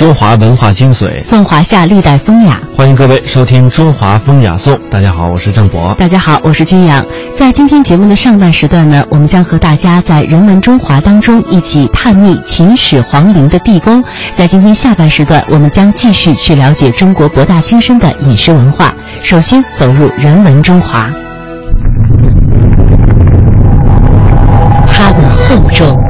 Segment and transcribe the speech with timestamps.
[0.00, 2.58] 品中华文化精髓，颂华夏历代风雅。
[2.74, 4.74] 欢迎各位收听《中华风雅颂》。
[4.90, 5.94] 大家好，我是郑博。
[5.98, 7.04] 大家好，我是君阳。
[7.36, 14.02] 在今天节目的上半时段呢，我们将和大家在人文中华当中一起探秘秦始皇陵的地宫。
[14.34, 18.94] 在今天下半时段，我们将继续去了解中国博大精深的饮食文化。
[19.20, 21.10] 首先走入人文中华，
[24.86, 26.09] 它的厚重。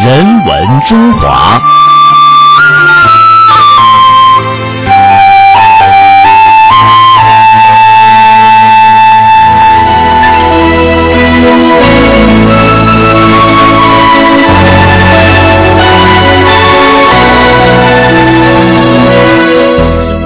[0.00, 1.60] 人文中华。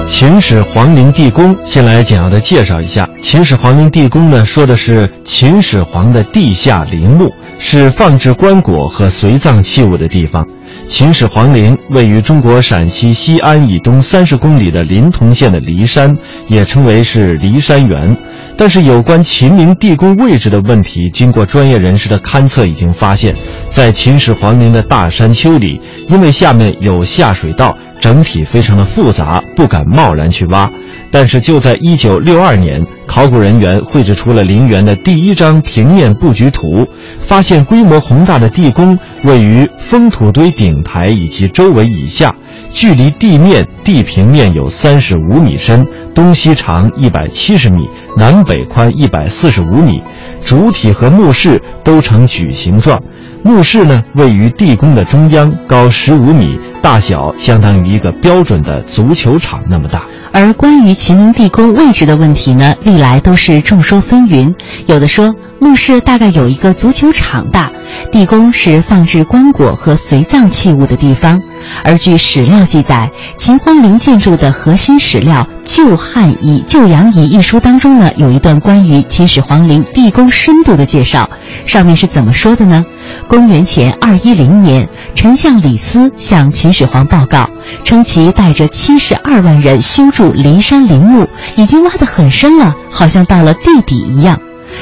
[0.07, 3.09] 秦始皇陵地宫，先来简要的介绍一下。
[3.19, 7.33] 秦始皇陵地宫呢，说的是秦始皇的地下陵墓。
[7.65, 10.45] 是放置棺椁和随葬器物的地方。
[10.85, 16.13] 秦始皇陵位于中国陕西西安以东三十公里的临潼县的骊山，
[16.49, 18.15] 也称为是骊山园。
[18.57, 23.33] 但是有关秦陵地宫位置的问题，经过专业人士的勘测，已经发现，
[23.69, 30.69] 在秦始皇陵的大山丘里，因为下面有下水道，整体非常的复杂，不敢贸然去挖。
[31.13, 36.87] 但是就在一九六二年，考古人员绘制出了陵园的第一张平面布局图，
[37.19, 42.33] 发现规模宏大的地宫位于封土堆顶台以及周围以下，
[42.71, 47.87] 距离地面地平面有三十五米深，东西长一百七十米，
[48.17, 50.01] 南北宽一百四十五米，
[50.43, 52.99] 主体和墓室都呈矩形状。
[53.43, 60.03] 墓室呢位于地宫的中央，高十五米，大小相当于一个标准的足球场那么大。
[60.33, 64.53] 而关于秦陵地宫位置的问题呢，历来都是众说纷纭。
[64.85, 67.71] 有的说墓室大概有一个足球场大，
[68.11, 71.41] 地宫是放置棺椁和随葬器物的地方。
[71.85, 81.29] 而据史料记载，秦皇陵建筑的核心史料《旧汉仪·旧阳仪》一书当中呢，有一段关于秦始皇陵地宫深度的介绍。
[81.65, 82.83] 上面是怎么说的呢？
[83.27, 87.49] 公元前二一零年，丞相李斯向秦始皇报告，
[87.83, 94.39] 称其带着七十二万人修筑骊山陵墓，已经挖得很深了，好像到了地底一样。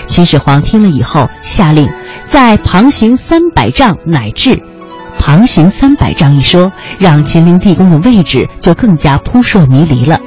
[0.07, 1.89] 秦始皇听了以后，下令
[2.25, 4.61] 在旁行三百丈乃至。
[5.19, 10.19] 旁行三百丈一说，让秦陵地宫的位置就更加扑朔迷离了。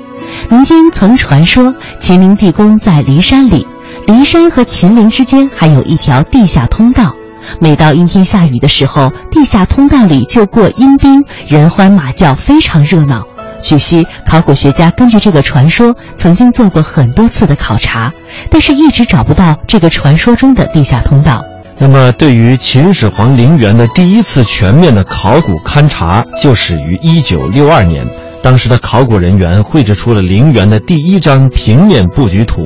[0.48, 3.66] 民间曾传说，秦陵地宫在骊山里，
[4.06, 7.14] 骊山和秦陵之间还有一条地下通道。
[7.60, 13.24] 每到阴天下雨的时候，地下通道里就过阴兵，人欢马叫，非常热闹。
[13.62, 18.12] 据悉，考古学家根据这个传说，曾经做过很多次的考察，
[18.50, 21.42] 但是一直找不到这个传说中的地下通道。
[21.78, 28.06] 那么，对于秦始皇陵园的第一次全面的考古勘察，就始于一九六二年。
[28.44, 32.60] 当时的考古人员绘制出了陵园的第一张平面布局图。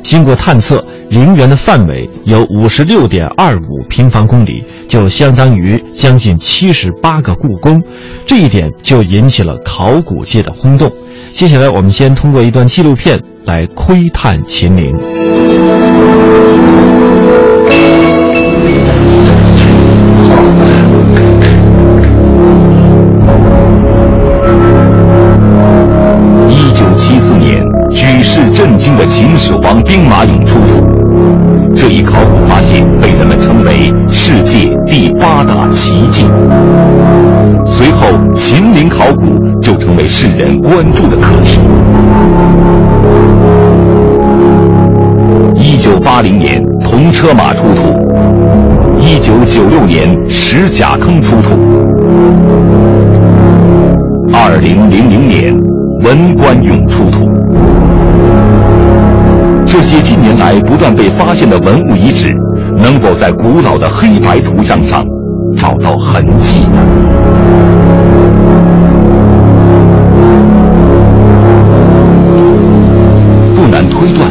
[0.00, 0.80] 经过探测，
[1.10, 7.82] 陵园的范围有五十六点二五平方公里，就相当于将近七十八个故宫。
[8.24, 10.88] 这一点就引起了考古界的轰动。
[11.32, 14.94] 接下来，我们先通过一段纪录片来窥探秦陵。
[26.48, 30.86] 一九七四年，举世震惊的秦始皇兵马俑出土。
[31.74, 36.24] 这一考古发现被人们称为世界第八大奇迹。
[37.64, 41.58] 随后，秦陵考古就成为世人关注的课题。
[45.56, 47.92] 一九八零年，铜车马出土；
[48.98, 51.56] 一九九六年，石甲坑出土；
[54.32, 55.54] 二零零零年，
[56.00, 57.30] 文官俑出土。
[59.66, 62.34] 这些近年来不断被发现的文物遗址，
[62.76, 65.04] 能否在古老的黑白图像上
[65.56, 66.78] 找到痕迹呢？
[73.54, 74.30] 不难推断，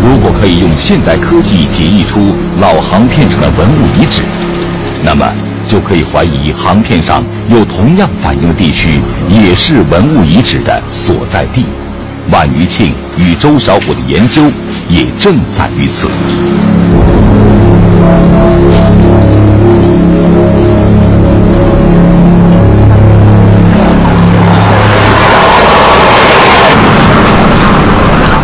[0.00, 2.20] 如果可以用现代科技解译出
[2.60, 4.22] 老航片上的文物遗址，
[5.04, 5.26] 那么
[5.72, 11.64] 就可以怀疑航片上有同样反应的地区也是文物遗址的所在地。
[12.30, 14.42] 万余庆与周小虎的研究
[14.90, 16.10] 也正在于此。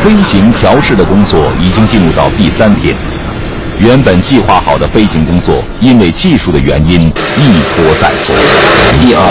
[0.03, 2.97] 飞行调试的工作已经进入到第三天，
[3.81, 8.35] 原本计划好的飞行工作，因为技术的原因一拖再拖。
[9.01, 9.23] 一二，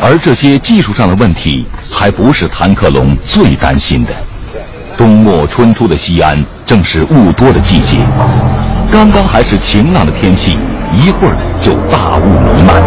[0.00, 4.12] 而这些技术上的问题，还不是谭克龙最担心的。
[4.96, 7.98] 冬末春初的西安正是雾多的季节，
[8.90, 10.58] 刚刚还是晴朗的天气，
[10.92, 12.82] 一会儿就大雾弥漫。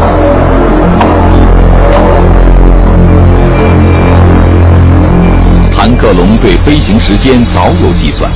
[5.75, 8.31] 谭克龙对飞行时间早有计算，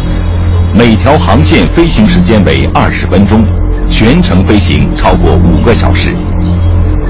[0.78, 3.46] 每条航线飞行时间为二十分钟，
[3.90, 6.14] 全程飞行超过五个小时。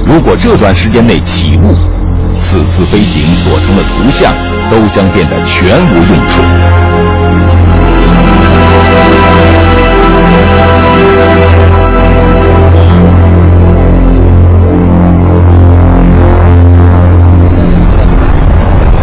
[0.06, 1.74] 如果这段时间内起雾，
[2.38, 4.32] 此次飞行所成的图像
[4.70, 6.44] 都将变得全无用处。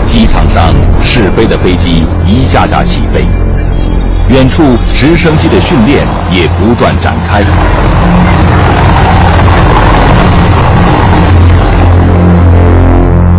[0.07, 3.27] 机场上试飞的飞机一架架起飞，
[4.33, 4.63] 远处
[4.95, 7.45] 直升机的训练也不断展开。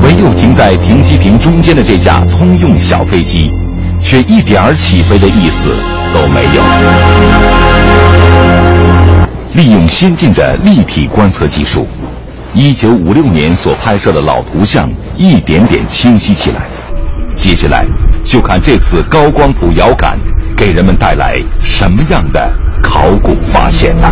[0.03, 3.51] 唯有停在停机坪中间的这架通用小飞机，
[3.99, 5.75] 却一点儿起飞的意思
[6.13, 6.61] 都没有。
[9.53, 11.87] 利用先进的立体观测技术，
[12.53, 14.87] 一九五六年所拍摄的老图像
[15.17, 16.61] 一点点清晰起来。
[17.35, 17.83] 接下来，
[18.23, 20.19] 就看这次高光谱遥感
[20.63, 22.49] 给人们带来什么样的
[22.81, 24.07] 考古发现呢。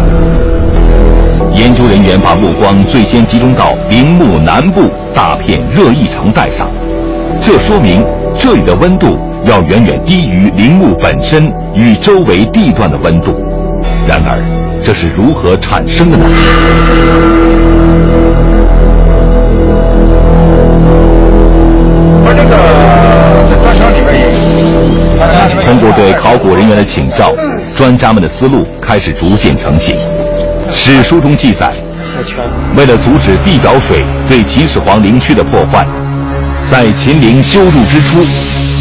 [1.53, 6.69] 研究人员把目光最先集中到陵墓南部大片热异常带上，
[7.39, 13.41] 这说明这里的温度要远远低于陵墓本身与周围地段的温度。
[14.05, 14.43] 然而，
[14.83, 16.25] 这是如何产生的呢？
[22.35, 22.90] 这个。
[25.71, 27.31] 通过对考古人员的请教，
[27.73, 29.95] 专家们的思路开始逐渐成型。
[30.69, 31.71] 史书中记载，
[32.75, 35.87] 为了阻止地表水对秦始皇陵区的破坏，
[36.65, 38.21] 在秦陵修筑之初，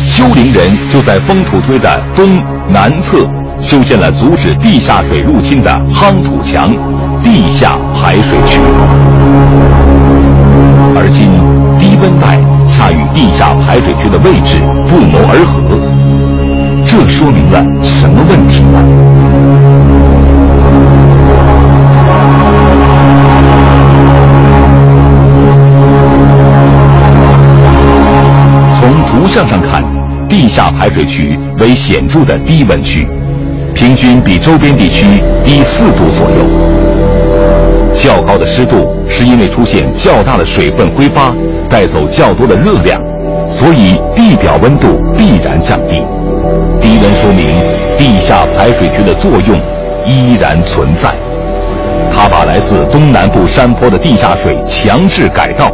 [0.09, 3.19] 修陵人就在封土堆的东南侧
[3.61, 6.73] 修建了阻止地下水入侵的夯土墙——
[7.23, 8.59] 地下排水渠。
[10.97, 11.31] 而今，
[11.79, 14.59] 低温带恰与地下排水渠的位置
[14.89, 16.10] 不谋而合。
[16.93, 18.83] 这说明了什么问题呢？
[28.75, 29.85] 从图像上看，
[30.29, 33.07] 地下排水渠为显著的低温区，
[33.73, 35.07] 平均比周边地区
[35.45, 37.93] 低四度左右。
[37.93, 41.33] 较高的湿度是因为出现较大的水分挥发，
[41.69, 43.01] 带走较多的热量，
[43.47, 46.03] 所以地表温度必然降低。
[46.81, 47.61] 低温说明
[47.97, 49.61] 地下排水渠的作用
[50.05, 51.11] 依然存在，
[52.11, 55.71] 它把来自东南部山坡的地下水强制改道，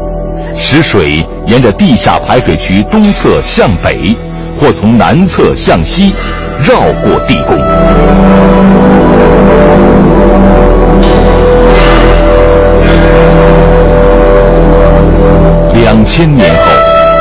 [0.54, 4.16] 使水沿着地下排水渠东侧向北，
[4.58, 6.12] 或从南侧向西
[6.62, 7.56] 绕过地宫。
[15.72, 16.62] 两千年后，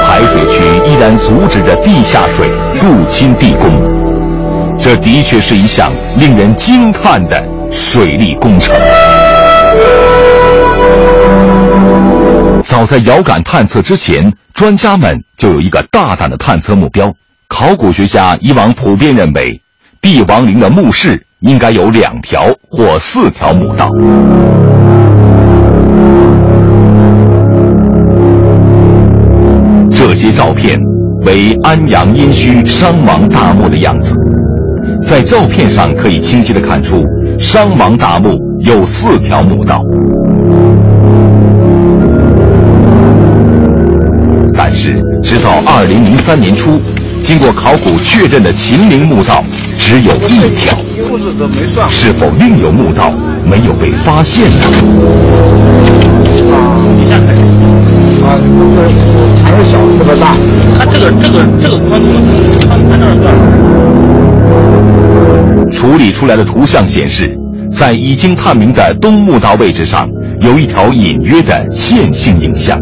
[0.04, 2.50] 排水渠依然阻止着地下水。
[2.82, 3.72] 入侵地宫，
[4.78, 7.42] 这的确是一项令人惊叹的
[7.72, 8.76] 水利工程。
[12.62, 17.14] 早在遥感探测之前，专家们就有一个大胆的探测目标。
[17.48, 19.62] 考古学家以往普遍认为，
[20.02, 23.90] 帝王陵的墓室应该有两条或四条墓道。
[29.90, 30.95] 这些照片。
[31.26, 34.16] 为安阳殷墟商王大墓的样子，
[35.02, 37.04] 在照片上可以清晰的看出，
[37.40, 39.84] 商王大墓有四条墓道。
[44.54, 46.80] 但是，直到二零零三年初，
[47.24, 49.44] 经过考古确认的秦陵墓道
[49.80, 50.78] 只有一条，
[51.90, 53.12] 是否另有墓道
[53.44, 54.66] 没有被发现呢？
[58.26, 58.34] 啊，
[59.44, 60.36] 还是小，特别大。
[60.78, 62.20] 它这个这个这个宽度呢，
[65.72, 67.32] 处理出来的图像显示，
[67.72, 72.80] 在已经探明的东墓道位置上，有一条隐约的线性影像。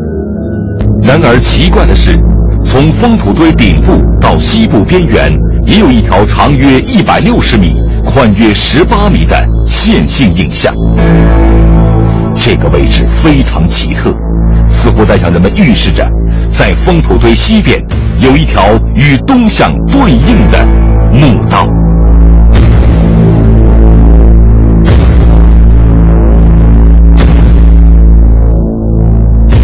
[1.02, 2.18] 然而奇怪的是，
[2.64, 9.36] 从封土堆顶部到西部边缘，也有一条长约一百六十米、宽约十八米的
[9.66, 10.74] 线性影像。
[12.36, 14.12] 这个位置非常奇特，
[14.70, 16.06] 似乎在向人们预示着，
[16.50, 17.82] 在封土堆西边
[18.20, 18.64] 有一条
[18.96, 20.66] 与东向对应的
[21.14, 21.68] 墓道。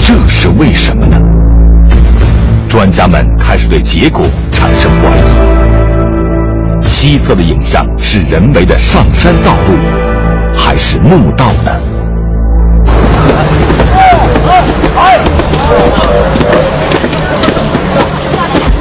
[0.01, 1.17] 这是为什么呢？
[2.67, 6.87] 专家们开始对结果产生怀疑。
[6.87, 9.77] 西侧的影像是人为的上山道路，
[10.53, 11.98] 还是墓道呢？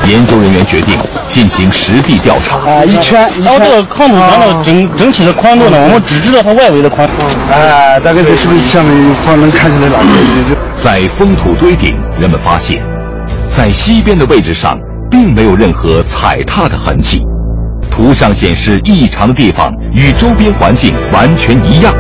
[0.09, 0.97] 研究人员决定
[1.29, 2.57] 进行实地调查。
[2.59, 7.13] 啊，一圈，然后这个矿土墙的整整体的宽度呢，我们只知道它外围的宽度。
[7.53, 10.57] 啊，大概这是不是下面方能看出来哪个？
[10.75, 12.83] 在封土堆顶，人们发现，
[13.47, 14.79] 在西边的位置上，
[15.11, 17.23] 并没有任何踩踏的痕迹。
[17.91, 21.93] 图像显示，异常的地方与周边环境完全一样。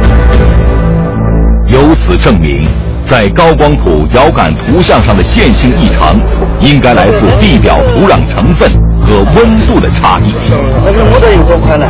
[1.68, 2.66] 由此证明，
[3.02, 6.16] 在高光谱遥感图像上的线性异常，
[6.60, 10.32] 应该来自地表土壤成分和温度的差异。
[10.82, 11.86] 那个墓道有多宽呢？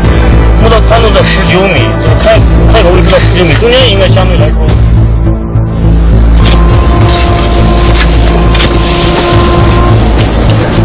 [0.63, 2.41] 墓道宽度在十九米，这个开
[2.73, 4.67] 开口位置在十九米，中间应该相对来说。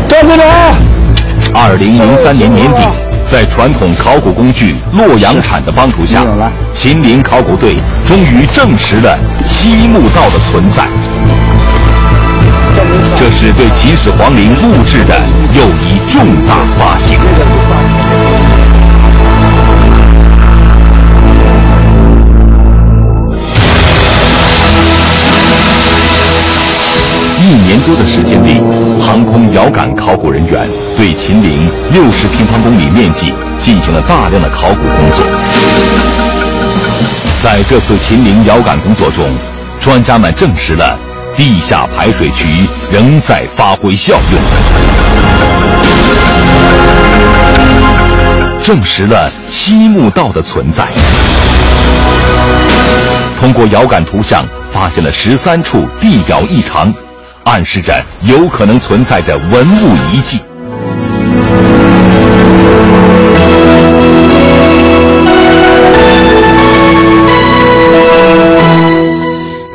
[0.08, 0.78] 站住了！
[1.56, 2.82] 二零零三年年底，
[3.34, 6.24] 在传统考古工具洛阳铲的帮助下，
[6.72, 10.84] 秦陵考古队终于证实了西墓道的存在。
[13.16, 15.20] 这是对秦始皇陵墓志的
[15.56, 17.18] 又一重大发现。
[27.42, 28.62] 一年多的时间里，
[29.02, 35.26] 航空遥感考古人员对秦陵六十平方公里面积进行了大量的考古工作。
[37.40, 39.26] 在这次秦陵遥感工作中，
[39.82, 40.98] 专家们证实了
[41.36, 44.42] 地下排水渠仍在发挥效用，
[48.64, 50.86] 证实了西墓道的存在。
[53.40, 56.94] 通过遥感图像，发现了十三处地表异常。
[57.46, 60.40] 暗示着有可能存在着文物遗迹。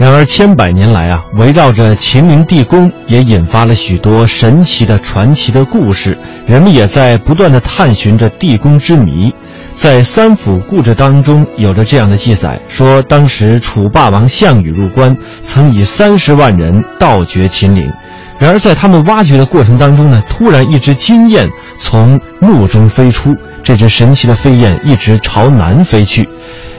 [0.00, 9.32] 然而千百年来啊，围绕着秦陵地宫也引发了许多神奇的传奇的故事，人们也在不断的探寻着地宫之谜。
[9.74, 17.88] 在《三府故事》当中，有着这样的记载：说当时楚霸王项羽入关，曾以三十万人盗掘秦陵。
[18.38, 26.28] 然而在他们挖掘的过程当中呢，突然一只金雁从墓中飞出，这只神奇的飞燕一直朝南飞去。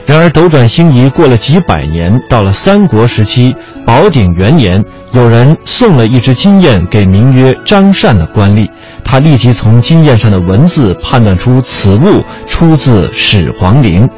[0.06, 3.54] 然而斗转星移，过了几百年，到了三国时期，
[3.86, 8.66] 宝鼎元年，有人送了一只金雁给名曰张善的官吏。
[9.04, 14.08] 他立即从金雁上的文字判断出此物出自始皇陵，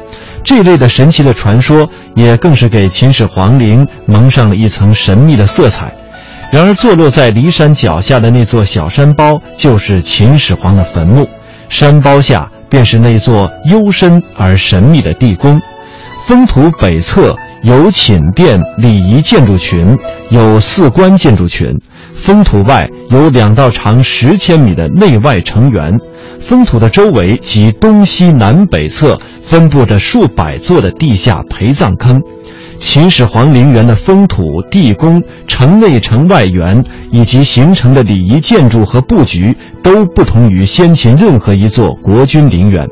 [0.43, 5.93] 这类的神奇的传说也更是给秦始皇陵蒙上了一层神秘的色彩。
[6.53, 11.27] 然而，坐落在骊山脚下的那座小山包就是秦始皇的坟墓，
[11.67, 15.59] 山包下便是那座幽深而神秘的地宫。
[16.27, 19.97] 封土北侧有寝殿礼仪建筑群，
[20.29, 21.75] 有四关建筑群。
[22.13, 25.97] 封土外有两道长十千米的内外城垣，
[26.39, 32.21] 封土的周围及东西南北侧分布着数百座的地下陪葬坑。
[32.85, 42.85] 秦始皇陵园的封土、地宫、城内城外园以及形成的礼仪建筑和布局，都不同于先秦任何一座国君陵园。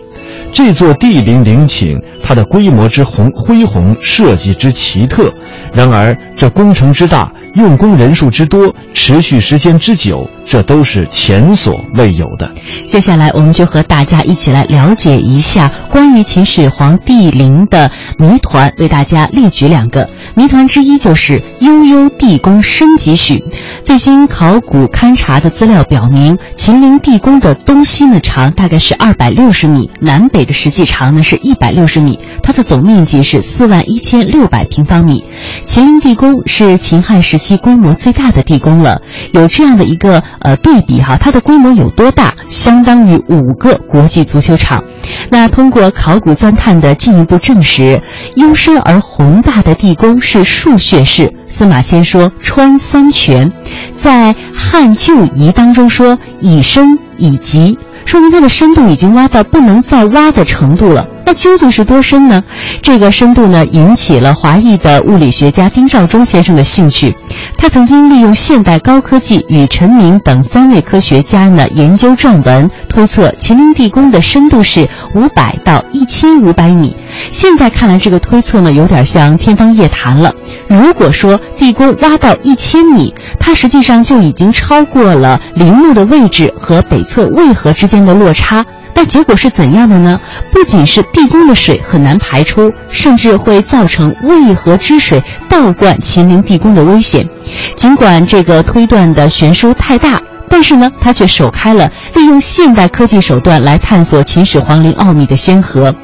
[0.54, 1.90] 这座帝陵陵寝，
[2.24, 5.34] 它的规模之宏恢宏，设计之奇特。
[5.74, 12.50] 然而，这工程之大，用工人数之多，持续时间之久，这都是前所未有的。
[12.86, 23.44] 接下来，我们就和大家一起来了解一下关于秦始皇帝陵的谜团，为大家列举两个谜团之一，就是悠悠地宫升级许。
[23.84, 32.11] 最新考古勘察的资料表明，秦陵地宫的东西呢长大概是二百六十米，南北的实际长呢是一百六十米。
[32.42, 35.24] 它的总面积是四万一千六百平方米。
[35.66, 39.02] 秦陵地宫是秦汉时期规模最大的地宫了。
[39.32, 42.34] 有这样的一个呃对比哈，它的规模有多大？
[42.50, 44.84] 相当于五个国际足球场。
[45.30, 48.02] 那通过考古钻探的进一步证实，
[48.36, 51.34] 幽深而宏大的地宫是数穴式。
[51.48, 53.52] 司马迁说穿三泉，
[53.96, 57.78] 在汉旧仪当中说以深以极。
[58.06, 61.08] 说明它的深度已经挖到不能再挖的程度了。
[61.32, 62.44] 那究竟是多深呢？
[62.82, 67.16] 这个深度呢，引起了华裔的物理学家丁肇中先生的兴趣。
[67.58, 74.86] 他曾经利用现代高科技与陈明等三位科学家呢研究撰文，推测秦陵地宫的深度是
[75.16, 76.98] 五百到一千五百米。
[77.32, 80.36] 现在看来，这个推测呢有点像天方夜谭了。
[80.68, 88.66] 如果说地宫挖到一千米，它实际上就已经超过了陵墓的位置和北侧渭河之间的落差。
[88.94, 90.20] 但结果是怎样的呢？
[90.52, 97.28] 不仅是地宫的水很难排出，甚至会造成渭河之水倒灌秦陵地宫的危险。
[97.76, 100.22] 尽管这个推断的悬殊太大。
[100.54, 105.96] 但是呢，他却首开了利用现代科技手段来探索秦始皇陵奥秘的先河。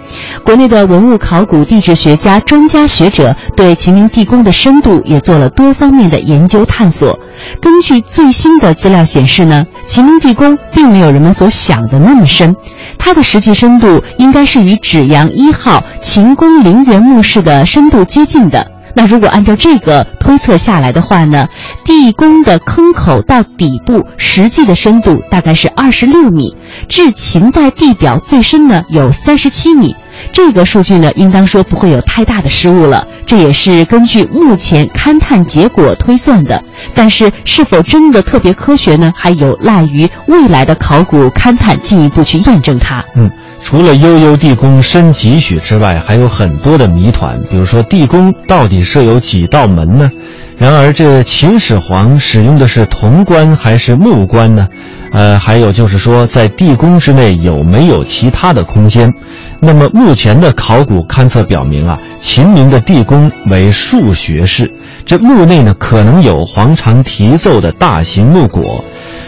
[0.42, 7.20] 国内的文物考古地质学家、专家学者对秦陵地宫的深度也做了多方面的研究探索。
[7.62, 12.56] 根据最新的资料显示呢，秦陵地宫并没有人们所想的那么深，
[12.98, 18.72] 它的实际深度应该是与芷阳一号秦宫陵园墓室的深度接近的。
[18.96, 21.48] 那如果按照这个推测下来的话呢，
[21.86, 26.56] 地宫的坑口到底部实际的深度大概是二十六米，
[26.90, 29.96] 至秦代地表最深呢有三十七米。
[30.32, 33.08] 这个数据呢，应当说不会有太大的失误了。
[33.26, 39.14] 这也是根据目前勘探结果推算的，但是是否真的特别科学呢？
[39.16, 43.04] 还有赖于未来的考古勘探进一步去验证它。
[43.16, 43.30] 嗯。
[43.60, 47.38] 除了悠悠地宫深几许之外，还有很多的谜团。
[47.50, 50.10] 比如说，地宫到底设有几道门呢？
[50.58, 54.68] 然而，这秦始皇使用的是铜棺还是木棺呢？
[55.12, 59.12] 呃，还有就是说，在地宫之内有没有其他的空间？
[59.60, 64.72] 那么，目前的考古勘测表明啊，秦明的地宫为数学式，
[65.06, 68.82] 这墓内呢可能有皇常题奏的大型木椁。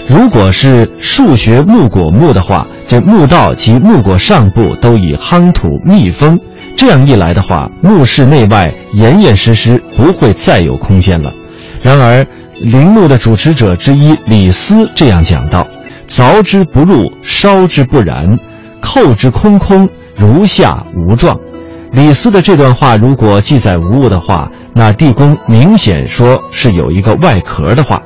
[0.07, 6.39] 如果是数学木椁墓的话，这墓道及木椁上部都以夯土密封，
[6.75, 11.29] 这样一来的话，墓室内外严严实实，不会再有空间了。
[11.81, 12.25] 然而，
[12.61, 15.65] 陵墓的主持者之一李斯这样讲道
[16.07, 18.37] ：“凿之不入，烧之不燃，
[18.81, 19.87] 扣之空空，
[20.19, 21.39] 如下无状。”
[21.93, 27.99] 李斯的这段话如果记载无误的话，那地宫明显说是有一个外壳的话。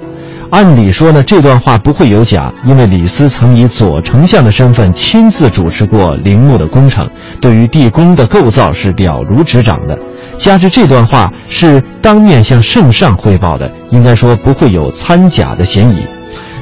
[0.52, 7.10] 按理说呢，这段话不会有假，因为李斯曾以左丞相的身份亲自主持过陵墓的工程，
[7.42, 9.98] 对于地宫的构造是了如指掌的。
[10.38, 16.06] 加之这段话是当面向圣上汇报的，应该说不会有参假的嫌疑。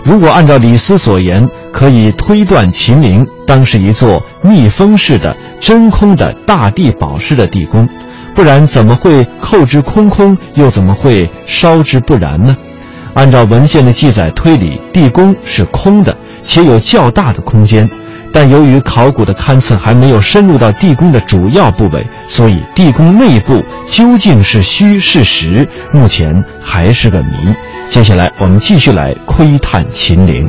[0.03, 7.87] 如果按照李斯所言，可以推断秦陵当是一座密封式的真空的大地堡式的地宫，
[8.33, 12.57] 不然怎么会扣之空空，又怎么会烧之不燃呢？
[13.13, 17.89] 按照文献的记载推理，地宫是空的，且有较大的空间。
[18.33, 27.53] 但由于考古的勘测还没有深入到地宫的主要部位，所以地宫内部究竟是虚是实，目前还是个谜。
[27.91, 30.47] 接下来，我们继续来窥探秦陵。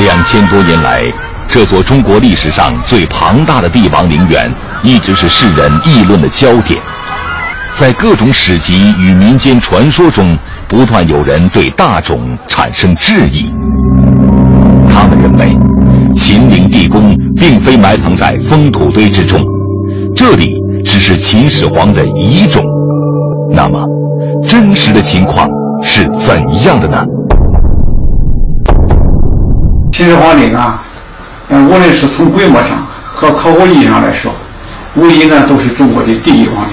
[0.00, 1.04] 两千多年来，
[1.46, 4.50] 这座中国历史上最庞大的帝王陵园。
[4.82, 6.80] 一直是世人议论的焦点，
[7.70, 10.36] 在各种史籍与民间传说中，
[10.66, 13.54] 不断有人对大冢产生质疑。
[14.92, 15.56] 他们认为，
[16.16, 19.40] 秦陵地宫并非埋藏在封土堆之中，
[20.14, 22.62] 这里只是秦始皇的遗冢。
[23.50, 23.84] 那么，
[24.42, 25.48] 真实的情况
[25.82, 27.04] 是怎样的呢？
[29.92, 30.82] 秦始皇陵啊，
[31.48, 34.32] 嗯，无论是从规模上和考古意义上来说。
[34.94, 36.72] 无疑呢，都是中国的第一皇陵。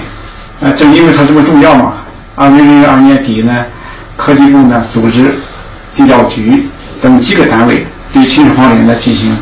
[0.60, 1.94] 呃，正因为它这么重要嘛，
[2.36, 3.64] 二零零二年底呢，
[4.16, 5.34] 科技部呢组织
[5.96, 6.68] 地料局
[7.00, 9.34] 等几个单位对秦始皇陵呢进行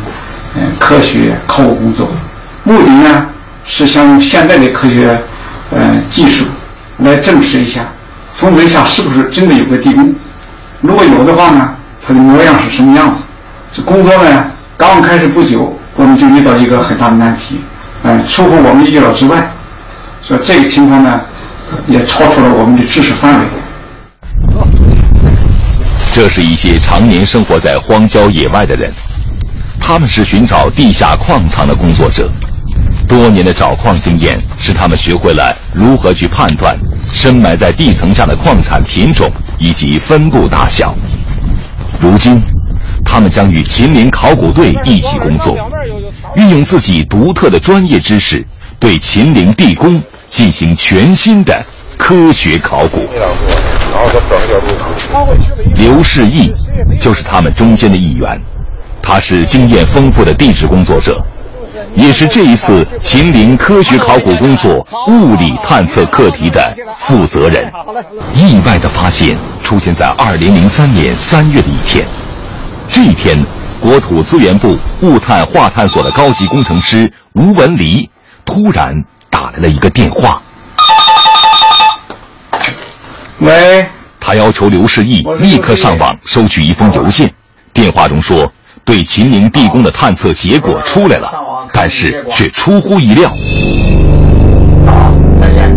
[0.54, 2.06] 嗯科学考古工作，
[2.62, 3.26] 目的呢
[3.70, 5.16] 是想用现代的科学
[5.70, 6.46] 呃技术
[7.00, 7.87] 来证实一下，
[8.35, 10.12] 从门下是不是真的有个地宫，
[10.81, 11.68] 如果有的话呢，
[12.04, 13.24] 它的模样是什么样子？
[13.70, 17.61] 这工作呢刚开始不久，我们就遇到一个很大的难题。
[18.04, 19.46] 嗯，出乎我们意料之外，
[20.22, 21.20] 所以这个情况呢，
[21.87, 23.46] 也超出了我们的知识范围。
[26.14, 28.90] 这是一些常年生活在荒郊野外的人，
[29.78, 32.31] 他们是寻找地下矿藏的工作者。
[33.09, 36.79] 多年的找矿经验使他们学会了如何去判断
[37.11, 40.94] 深埋在地层下的矿产品种以及分布大小。
[41.99, 42.40] 如今，
[43.05, 45.57] 他们将与秦岭考古队一起工作，
[46.37, 48.47] 运用自己独特的专业知识，
[48.79, 51.64] 对秦岭地宫进行全新的
[51.97, 53.09] 科学考古。
[55.75, 56.53] 刘世义
[57.01, 58.38] 就是他们中间的一员，
[59.03, 61.21] 他是经验丰富的地质工作者。
[61.94, 67.70] 也是这一次秦岭科学考古工作物理探测课题的负责人。
[68.34, 72.04] 意外的发现出现在2003年3月的一天。
[72.88, 73.36] 这一天，
[73.80, 78.08] 国土资源部物探化探所的高级工程师吴文黎
[78.44, 78.94] 突然
[79.28, 80.40] 打来了一个电话。
[83.40, 83.86] 喂，
[84.18, 87.32] 他要求刘世义立刻上网收取一封邮件。
[87.72, 88.50] 电话中说。
[88.84, 91.30] 对秦岭地宫的探测结果出来了，
[91.72, 93.31] 但是却出乎意料。
[95.40, 95.76] 再见。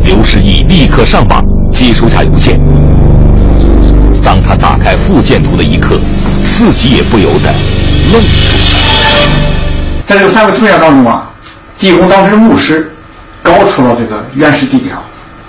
[0.00, 2.60] 刘世义立刻上网接收下邮件。
[4.24, 5.98] 当他打开附件图的一刻，
[6.50, 7.52] 自己也不由得
[8.12, 8.68] 愣住了。
[10.02, 11.30] 在这个三个图像当中啊，
[11.78, 12.92] 地宫当时的墓室
[13.42, 15.02] 高出了这个原始地表。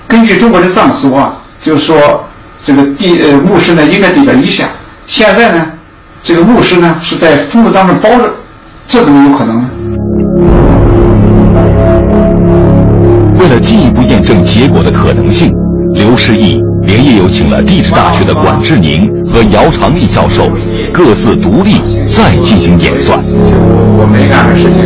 [0.08, 2.24] 根据中国的藏俗啊，就是说。
[2.66, 4.68] 这个地呃墓室呢应该地表以下，
[5.06, 5.66] 现在呢，
[6.28, 8.30] 这个墓室呢是在坟土当中包着，
[8.86, 9.70] 这怎么有可能呢？
[13.40, 15.50] 为了进一步验证结果的可能性，
[15.94, 20.52] 刘世义连夜又请了地质大学的管志宁和姚长义教授，
[20.94, 23.18] 各自独立再进行演算。
[23.98, 24.84] 我没干的事情。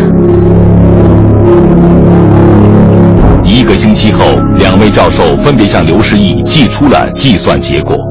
[3.43, 4.23] 一个星期后，
[4.59, 8.10] 两位教授分别向刘世义寄出了计算结果。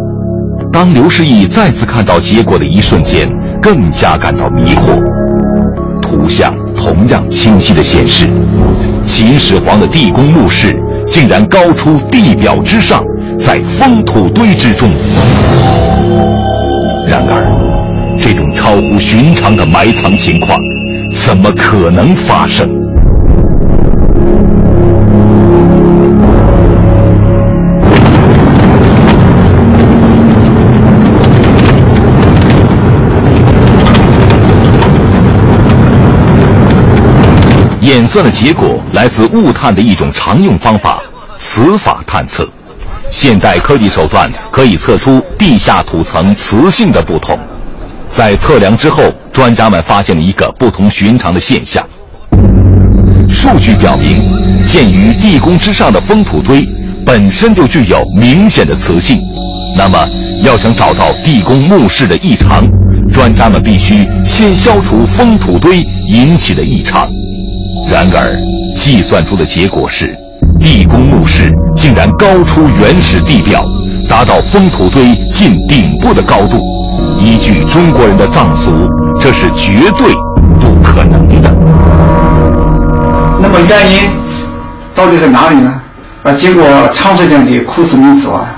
[0.73, 3.29] 当刘世义再次看到结果的一瞬间，
[3.61, 5.03] 更加感到迷惑。
[6.01, 8.29] 图像同样清晰地显示，
[9.05, 13.05] 秦始皇的地宫墓室竟然高出地表之上，
[13.39, 14.89] 在封土堆之中。
[17.07, 20.57] 然而，这种超乎寻常的埋藏情况，
[21.17, 22.80] 怎么可能发生？
[37.91, 41.03] 演算的结果来自物探的一种常用方法——
[41.37, 42.49] 磁法探测。
[43.11, 47.37] 现代科技手段可以测出地下土层磁性的不同。
[48.07, 51.85] 在测量之后，专家们发现了一个不同寻常的现象。
[53.29, 56.65] 数据表明，建于地宫之上的封土堆
[57.05, 59.21] 本身就具有明显的磁性。
[59.77, 60.09] 那么，
[60.45, 62.65] 要想找到地宫墓室的异常，
[63.13, 67.11] 专家们必须先消除封土堆引起的异常。
[67.91, 68.39] 然而，
[68.77, 70.17] 计算出的结果是，
[70.61, 73.65] 地宫墓室竟然高出原始地表，
[74.09, 76.63] 达到封土堆近顶部的高度。
[77.19, 78.89] 依据中国人的藏俗，
[79.21, 80.15] 这是绝对
[80.61, 81.53] 不可能的。
[83.43, 84.09] 那么原因
[84.95, 85.75] 到底在哪里呢？
[86.23, 88.55] 啊，经过长时间的苦思冥想啊，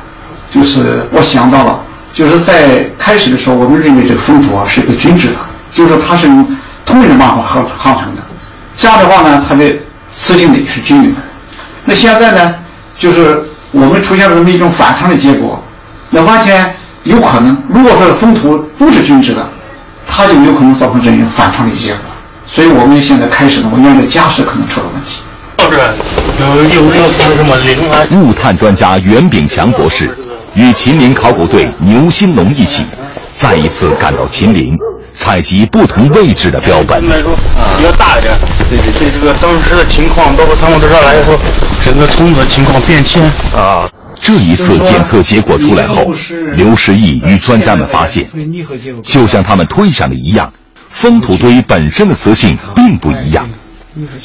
[0.50, 1.80] 就是我想到了，
[2.12, 5.36] 就是在开始的时候，我们认为这个封土啊是一个均质的，
[5.72, 6.46] 就是它是用
[6.84, 8.22] 同一的麻合合成的。
[8.82, 9.64] 这样的话呢，它的
[10.12, 11.20] 磁性也是均匀的。
[11.84, 12.52] 那现在呢，
[12.96, 13.40] 就是
[13.70, 15.62] 我们出现了这么一种反常的结果，
[16.10, 17.56] 那完全有可能。
[17.68, 19.48] 如果说风土不是均质的，
[20.04, 22.00] 它就有可能造成这种反常的结果。
[22.44, 25.22] 所以我们现在开始呢，我原来假设可能出了问题。
[25.60, 25.78] 是，
[26.44, 28.02] 有有有什么零啊？
[28.10, 30.10] 物探专家袁炳强博士
[30.54, 32.84] 与秦岭考古队牛新龙一起，
[33.42, 34.78] 再一次赶到秦岭。
[35.12, 37.09] 采集不同位置的标本，比
[37.83, 38.33] 较大一点。
[38.70, 41.37] 对对对，这个当时的情况，包括参观这上来以后，
[41.85, 43.20] 整个村子情况变迁
[43.52, 43.90] 啊。
[44.20, 46.14] 这一次检测结果出来后，
[46.55, 48.31] 刘世义与专家们发现，
[49.02, 50.50] 就像他们推想的一样，
[50.88, 53.46] 封土堆本身的磁性并不一样，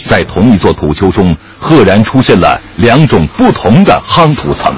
[0.05, 4.71] 在同一座土丘中，赫然出现了两种不同的夯土层，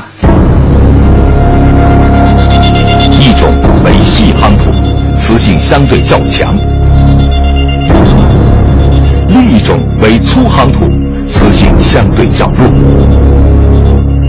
[3.20, 3.50] 一种
[3.84, 4.72] 为细夯土。
[5.16, 6.56] 磁性相对较强，
[9.28, 10.86] 另一种为粗夯土，
[11.28, 12.66] 磁性相对较弱。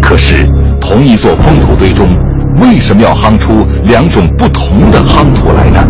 [0.02, 0.44] 可是，
[0.80, 2.08] 同一座封土堆中，
[2.60, 5.86] 为什么要夯出两种不同的夯土来呢？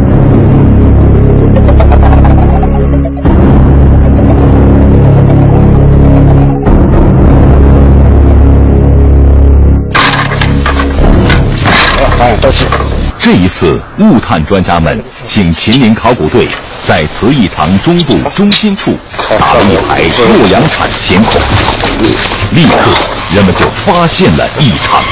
[13.23, 16.49] 这一次，物探专家们请秦岭考古队
[16.83, 18.97] 在磁异常中部中心处
[19.39, 21.39] 打了一排洛阳铲监控，
[22.53, 22.75] 立刻
[23.35, 25.03] 人们就发现了异常。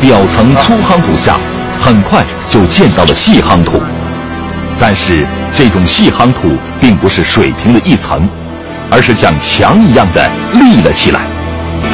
[0.00, 1.36] 表层粗夯土下，
[1.80, 3.82] 很快就见到了细夯土，
[4.78, 5.26] 但是
[5.62, 8.26] 这种细夯土并不是水平的一层，
[8.90, 11.20] 而是像墙一样的立了起来。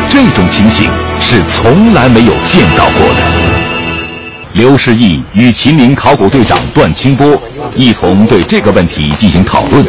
[0.09, 0.89] 这种情形
[1.21, 4.53] 是从来没有见到过的。
[4.53, 7.43] 刘世义与秦岭考古队长段清波
[7.75, 9.85] 一同对这个问题进行讨论。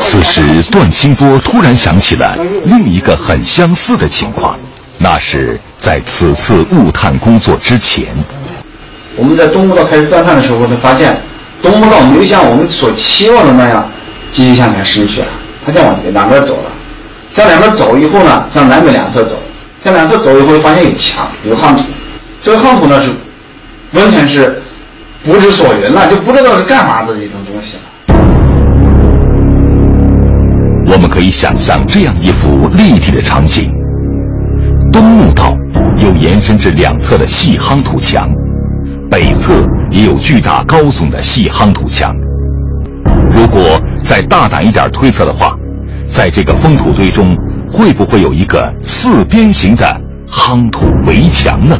[0.00, 4.58] 此时，段清波突然想起了另一个很相似的情况，
[4.98, 8.08] 那是在此次物探工作之前。
[9.14, 11.16] 我们在东墓道开始钻探的时候，呢，发现
[11.64, 13.88] 东木道没有像我们所期望的那样
[14.30, 15.26] 继续向前伸去了，
[15.64, 16.70] 它向往两边走了。
[17.32, 19.38] 向两边走以后呢，向南北两侧走，
[19.80, 21.82] 向两侧走以后，发现有墙，有夯土。
[22.42, 23.10] 这个夯土呢，是
[23.98, 24.62] 完全是
[25.24, 27.82] 不知所云了，就不知道是干嘛的一种东西了。
[30.86, 33.72] 我们可以想象这样一幅立体的场景：
[34.92, 35.56] 东墓道
[35.96, 38.28] 又延伸至两侧的细夯土墙，
[39.14, 39.52] 北侧
[39.92, 42.12] 也有巨大高耸的细夯土墙。
[43.30, 45.56] 如果再大胆一点推测的话，
[46.02, 47.32] 在这个封土堆中，
[47.70, 49.86] 会不会有一个四边形的
[50.28, 51.78] 夯土围墙呢？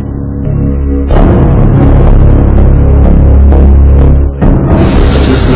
[5.27, 5.51] 这是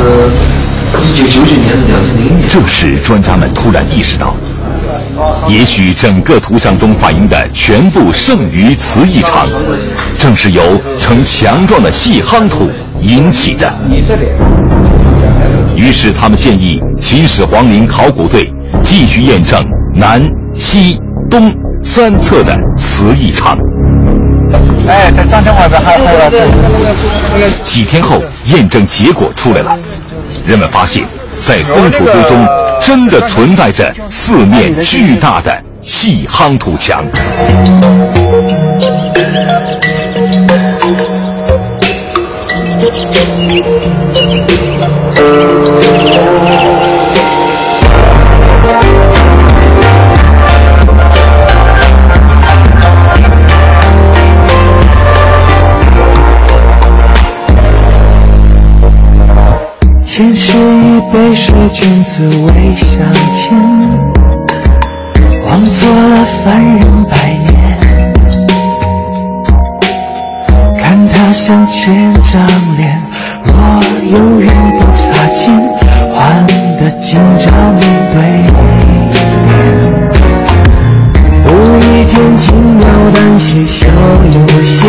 [1.00, 2.48] 一九九九年的两千零年。
[2.48, 4.34] 这时，专家们突然意识到，
[5.48, 9.46] 也许整个图像中反映的全部剩余磁异常，
[10.18, 10.60] 正是由
[10.98, 12.68] 呈强壮的细夯土
[13.00, 13.72] 引起的。
[15.76, 18.52] 于是，他们建议秦始皇陵考古队
[18.82, 20.20] 继续验证南、
[20.52, 20.98] 西、
[21.30, 21.54] 东
[21.84, 23.56] 三侧的瓷异常。
[24.88, 27.48] 哎，这张天外边还还有。
[27.62, 29.78] 几天后，验证结果出来了，
[30.44, 31.04] 人们发现，
[31.40, 32.44] 在封土堆中
[32.80, 37.04] 真的存在着四面巨大的细夯土墙。
[43.48, 43.56] 前
[60.34, 63.56] 世一杯水，君子未相见。
[65.46, 67.48] 忘错了凡人百年。
[70.76, 72.97] 看他向前张脸，
[74.10, 75.52] 永远不擦肩，
[76.14, 76.46] 换
[76.78, 78.54] 得今朝面对面。
[81.44, 81.46] 无
[81.78, 83.86] 意间轻描淡写，笑
[84.32, 84.88] 有限，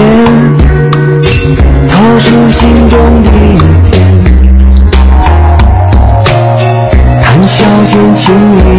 [1.89, 3.57] 掏出心中的一
[3.91, 3.93] 点。
[7.21, 8.78] 谈笑间情意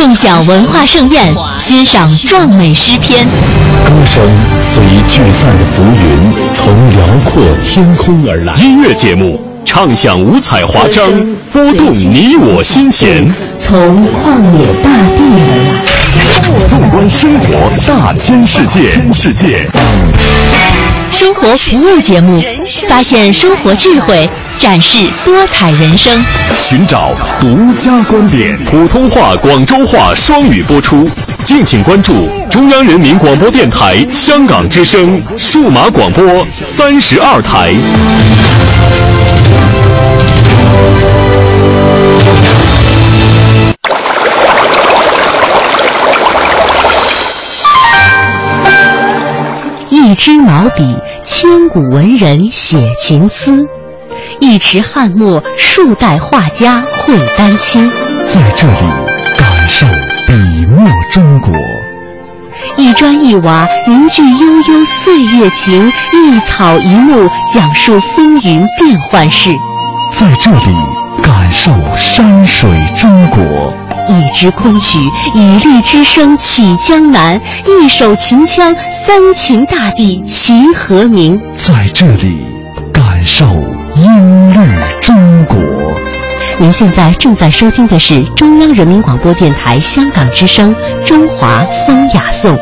[0.00, 3.22] 共享文化盛宴，欣赏壮美诗篇。
[3.84, 4.24] 歌声
[4.58, 8.54] 随聚散的浮云，从辽阔天空而来。
[8.54, 11.12] 音乐节目唱响五彩华章，
[11.52, 13.30] 拨动你我心弦。
[13.58, 16.66] 从旷野大地而来。
[16.66, 19.68] 纵观生活大千世界，世界。
[21.12, 22.42] 生活服务节目，
[22.88, 24.30] 发现生活智慧，
[24.60, 26.12] 展示多彩人生。
[26.58, 31.08] 寻找独家观点，普通话、广州话双语播出。
[31.44, 37.72] 敬请关注中央人民广播电台香港之声数码广播三十二台。
[49.88, 53.64] 一支毛笔，千古文人写情思；
[54.40, 57.90] 一池汉墨，数代画家绘丹青。
[58.26, 58.72] 在这里
[59.38, 59.86] 感受
[60.26, 61.52] 笔墨中国。
[62.76, 69.50] 一砖一瓦，凝聚悠悠岁月情；一草一木，讲述风云变幻事。
[70.18, 70.76] 在这里
[71.22, 73.72] 感受山水中国。
[74.08, 74.98] 一支昆曲，
[75.34, 78.74] 以律之声起江南；一首秦腔，
[79.06, 81.40] 三秦大地齐和鸣。
[81.54, 82.40] 在这里
[82.92, 83.46] 感受
[84.00, 84.56] 音律
[85.02, 85.56] 中国。
[86.58, 90.74] 您现在正在收听的是中央人民广播电台香港之声
[91.06, 92.56] 《中华风雅颂》。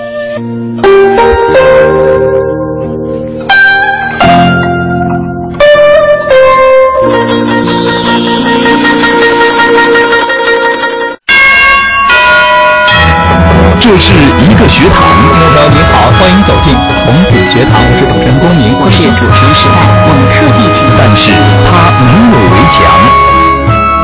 [13.81, 15.88] 这是一个学堂。
[15.99, 16.73] 好，欢迎走进
[17.05, 20.87] 孔子学堂，我是主持人郭明，我是主持人时代，我们特地请。
[20.97, 21.35] 但是
[21.67, 22.87] 他没有围墙。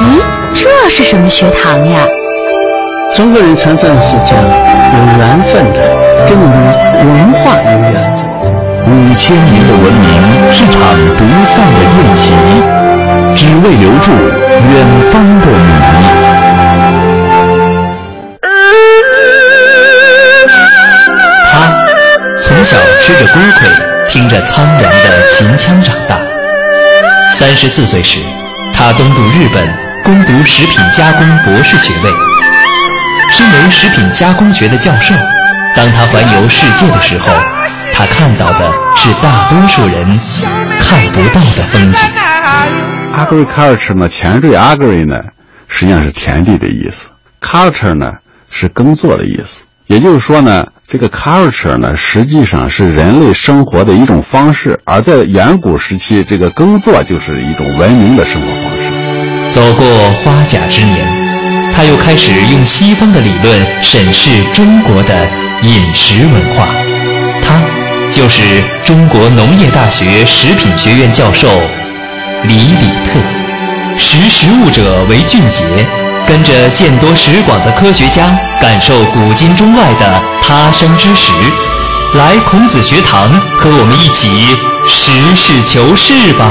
[0.03, 0.19] 咦，
[0.59, 2.03] 这是什么学堂呀？
[3.15, 5.79] 中国人常常是讲有缘分的，
[6.27, 6.59] 跟我们
[7.07, 8.27] 文化有缘分。
[8.91, 10.19] 五千年的文明
[10.51, 10.83] 是场
[11.15, 12.35] 不散的宴席，
[13.39, 16.34] 只为留住远方的你。
[23.05, 23.69] 吃着锅盔，
[24.09, 26.19] 听着苍凉的秦腔长大。
[27.35, 28.19] 三十四岁时，
[28.75, 29.63] 他东渡日本，
[30.03, 32.11] 攻读食品加工博士学位。
[33.31, 35.15] 身为食品加工学的教授，
[35.77, 37.31] 当他环游世界的时候，
[37.93, 40.07] 他看到的是大多数人
[40.81, 42.09] 看不到的风景。
[43.15, 45.23] agriculture 呢，前缀 agri 呢，
[45.69, 47.11] 实际上是田地的意思
[47.43, 48.15] ；culture 呢
[48.49, 49.65] 是耕作的意思。
[49.89, 59.51] 也就是说呢，这个 culture 呢，实际上是人类生活的一种方式，而在远古时期，这个耕作就是一种文明的生活方式。
[59.51, 65.27] 走过花甲之年，他又开始用西方的理论审视中国的
[65.63, 66.69] 饮食文化。
[67.43, 67.61] 他
[68.13, 68.43] 就是
[68.85, 71.49] 中国农业大学食品学院教授
[72.45, 73.19] 李李特，
[73.97, 76.04] 识时务者为俊杰。
[76.27, 81.33] 跟着见多识广的科学家，感受古今中外的他生之时，
[82.15, 84.57] 来孔子学堂和我们一起
[84.87, 86.51] 实事求是吧。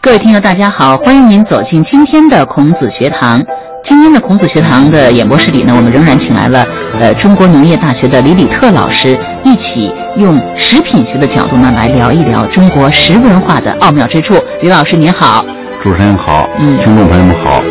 [0.00, 3.44] 各位听友，大家好，欢迎您走进今天的孔子学堂。
[3.82, 6.66] 今天的孔子学堂的演播室里呢，我们仍然请来了
[6.98, 14.34] 呃中国农业大学的李李特老师，一起用食品学的角度呢来聊一聊中国食文化的奥妙之处。
[14.62, 15.44] 李老师您好，
[15.82, 17.62] 主持人好，嗯听众朋友们好。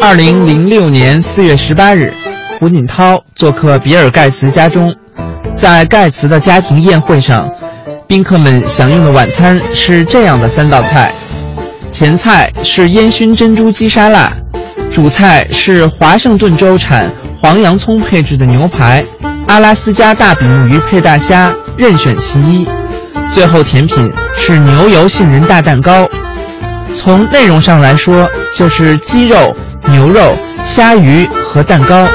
[0.00, 2.12] 二零零六年四月十八日，
[2.58, 4.94] 胡锦涛做客比尔盖茨家中，
[5.56, 7.48] 在盖茨的家庭宴会上，
[8.12, 11.10] 宾客们享用的晚餐是这样的三道菜：
[11.90, 14.30] 前菜是烟熏珍珠鸡沙拉，
[14.90, 19.02] 主菜是华盛顿州产黄洋葱配制的牛排，
[19.46, 22.68] 阿拉斯加大比目鱼配大虾，任选其一。
[23.30, 26.06] 最后甜品是牛油杏仁大蛋糕。
[26.94, 32.06] 从内容上来说，就是鸡肉、牛肉、虾鱼和蛋糕。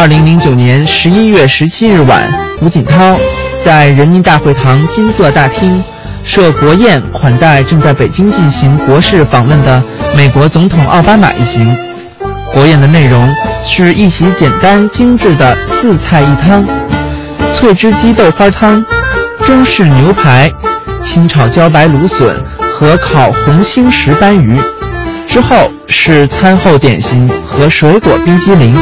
[0.00, 3.18] 二零零九年十一月十七日晚，胡锦涛
[3.62, 5.84] 在人民大会堂金色大厅
[6.24, 9.82] 设国宴款待正在北京进行国事访问的
[10.16, 11.76] 美国总统奥巴马一行。
[12.50, 13.30] 国宴的内容
[13.66, 16.64] 是一席简单精致的四菜一汤。
[17.52, 18.82] 脆汁鸡豆花汤、
[19.42, 20.50] 中式牛排、
[21.04, 22.42] 清炒茭白芦笋
[22.72, 24.58] 和烤红星石斑鱼，
[25.28, 28.74] 之后是餐后点心和水果冰激凌。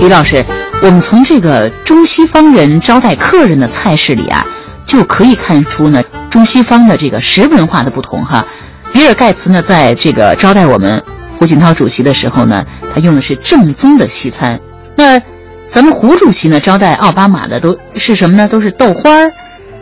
[0.00, 0.44] 李老师，
[0.80, 4.46] 我们从这个中西方人招待客人的菜式里啊，
[4.86, 8.46] 就可以看出呢中西方的这个食文化的不同哈。
[8.92, 11.02] 比尔盖茨呢，在这个招待我们
[11.38, 12.64] 胡锦涛主席的时候呢，
[12.94, 14.60] 他用的是正宗的西餐。
[14.96, 15.20] 那
[15.68, 18.48] 咱们胡主席呢，招待奥巴马的都是什么呢？
[18.48, 19.32] 都是豆花儿，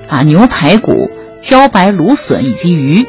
[0.08, 1.08] 啊牛排骨、
[1.40, 3.06] 茭白芦笋以及鱼，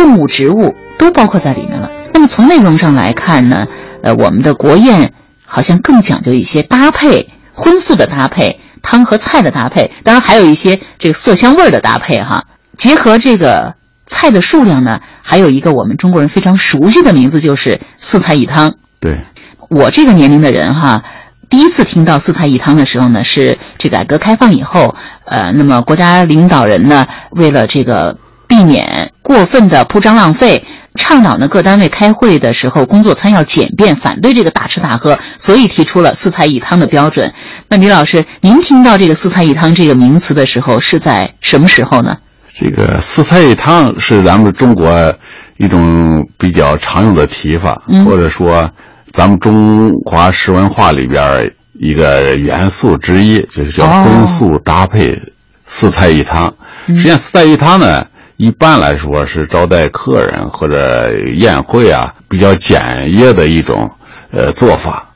[0.00, 1.90] 动物、植物都包括在里面了。
[2.14, 3.66] 那么从内容上来看呢，
[4.02, 5.12] 呃，我们的国宴
[5.44, 12.44] 好像更讲究一些搭配，荤素的搭配，汤和菜的搭配，当然还有一些这个色香味儿的搭配哈。
[12.78, 13.74] 结合这个
[14.06, 18.74] 菜的数量呢，还有一个我们中国人非常熟悉的名字，就是四菜一汤。
[19.00, 19.20] 对，
[19.68, 21.04] 我这个年龄的人哈，
[21.50, 24.96] 第一次听到四菜一汤的时候呢，是这个改革开放以后，
[25.26, 28.16] 呃，那么国家领导人呢，为了这个
[28.48, 30.64] 避免过分的铺张浪费。
[30.96, 37.32] 倡导呢，各单位开会的时候工作餐要简便，反对这个大吃大喝，所以提出了四菜一汤的标准。
[37.68, 42.18] 那李老师，您听到这个四菜一汤这个名词的时候，是在什么时候呢？
[42.52, 45.14] 这个四菜一汤是咱们中国
[45.58, 48.68] 一种比较常用的提法，嗯或者说
[49.12, 55.16] 咱们中华食文化里边一个元素之一，就是叫哦荤素搭配
[55.62, 56.52] 四菜一汤。
[56.88, 58.04] 嗯实际上，四菜一汤呢，
[58.40, 63.90] 一般来说是招待客人或者宴会啊比较简约的一种
[64.32, 65.10] 呃做法。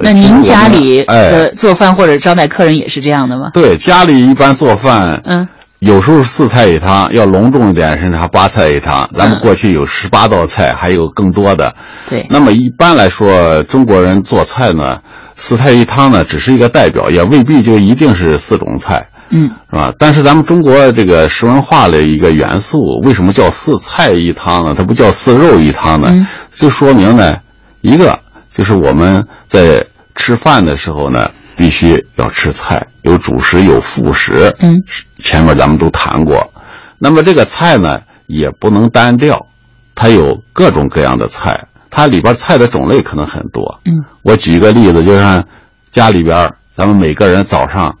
[0.00, 3.50] 那您家里哎呃做饭或者招待客人也是这样的吗？
[3.52, 5.46] 对，家里一般做饭，嗯，
[5.80, 9.06] 有时候四菜一汤，要隆重一点，甚至还八菜一汤。
[9.14, 11.74] 咱们过去有十八道菜，还有更多的。
[12.08, 15.00] 对，那么一般来说，中国人做菜呢，
[15.34, 19.92] 四菜一汤呢，只是一个代表，也未必就一定是四种菜，嗯，是吧？
[19.98, 24.74] 但是咱们中国这个食文化的一个元素，为什么叫四菜一汤呢？
[24.76, 26.08] 它不叫四肉一汤呢？
[26.12, 27.38] 嗯就说明呢，
[27.80, 28.20] 一个
[28.52, 34.54] 就是我们在吃饭的时候呢，必须要吃菜，有主食有副食。
[34.60, 34.82] 嗯，
[35.18, 36.52] 前面咱们都谈过。
[36.98, 39.46] 那么这个菜呢，也不能单调，
[39.94, 43.80] 它有各种各样的菜，它里边菜的种类可能很多。
[43.86, 45.44] 嗯，我举个例子，就像
[45.90, 47.96] 家里边，咱们每个人早上，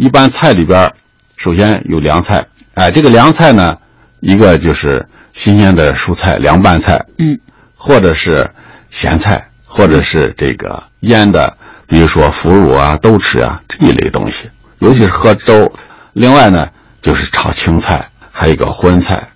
[0.00, 0.94] 一般菜里边，
[1.36, 3.76] 首先有凉菜，哎，这个凉菜呢，
[4.20, 7.38] 一个就是新鲜的蔬菜凉拌菜，嗯，
[7.74, 8.50] 或者是
[8.88, 11.54] 咸菜，或者是这个腌的，
[11.86, 14.48] 比如说腐乳啊、豆豉啊这一类东西，
[14.78, 15.70] 尤其是喝粥。
[16.14, 16.66] 另外呢，
[17.02, 19.28] 就是炒青菜，还有一个荤菜。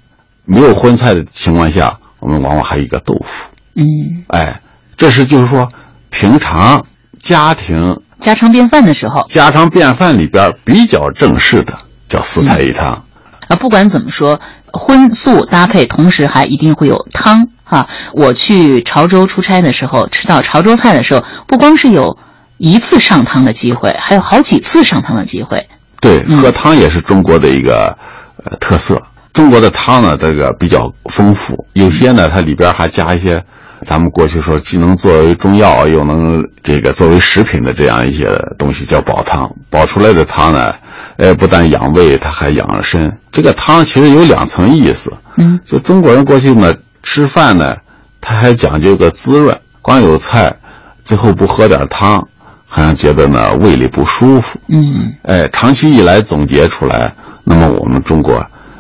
[0.47, 3.51] 没有荤菜的情况下，我们往往还有一个豆腐。
[3.75, 3.85] 嗯，
[4.29, 4.63] 哎，
[4.97, 5.69] 这是就是说，
[6.09, 6.87] 平常
[7.21, 11.75] 家庭家常便饭的时候家常便饭里边比较正式的
[12.09, 13.05] 叫四菜一汤。
[13.49, 14.41] 啊，不管怎么说，
[14.73, 22.17] 荤素搭配，同时还一定会有汤哈、我去潮州出差的时候，吃到潮州菜的时候，不光是有
[22.57, 25.69] 一次上汤的机会，还有好几次上汤的机会。
[26.01, 27.95] 对，嗯喝汤也是中国的一个
[28.43, 29.03] 呃特色。
[29.35, 33.45] 中国的汤呢，这个比较丰富，有些呢它里边还加一些
[33.85, 38.27] 咱们过去说既能作为中药，又能这个作为食品的这样一些
[38.59, 39.55] 东西，叫煲汤。
[39.71, 40.75] 煲出来的汤呢，
[41.19, 43.19] 哎，不但养胃，它还养身。
[43.31, 45.13] 这个汤其实有两层意思。
[45.37, 47.77] 嗯，就中国人过去呢吃饭呢，
[48.21, 50.57] 他还讲究个滋润，光有菜，
[51.05, 52.29] 最后不喝点汤，
[52.67, 54.59] 好像觉得呢胃里不舒服。
[54.69, 57.15] 嗯哎，长期以来总结出来，
[57.45, 58.35] 那么我们中国，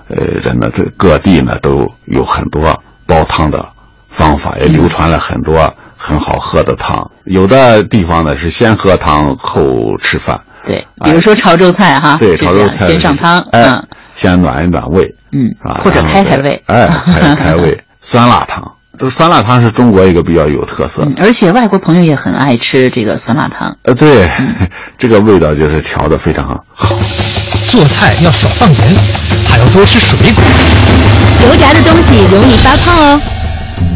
[0.08, 3.58] 呃，人呢，这各地呢都有很多煲汤的
[4.14, 7.10] 方法，也流传了很多很好喝的汤。
[7.24, 9.62] 有的地方呢是先喝汤后
[10.00, 17.82] 吃饭，对，比如说潮州菜哈，对，潮州菜先上汤，哎嗯，先暖一暖胃，嗯啊，或者开开胃哎， 开开胃。
[18.00, 18.62] 酸辣汤，
[18.98, 21.02] 这酸辣汤是中国一个比较有特色。
[21.06, 23.74] 嗯，而且外国朋友也很爱吃这个酸辣汤。
[23.82, 26.62] 呃，对，嗯 这个味道就是调的非常好。
[27.68, 28.78] 做菜要少放盐，
[29.48, 30.44] 还要多吃水果。
[31.48, 33.20] 油炸的东西容易发胖哦。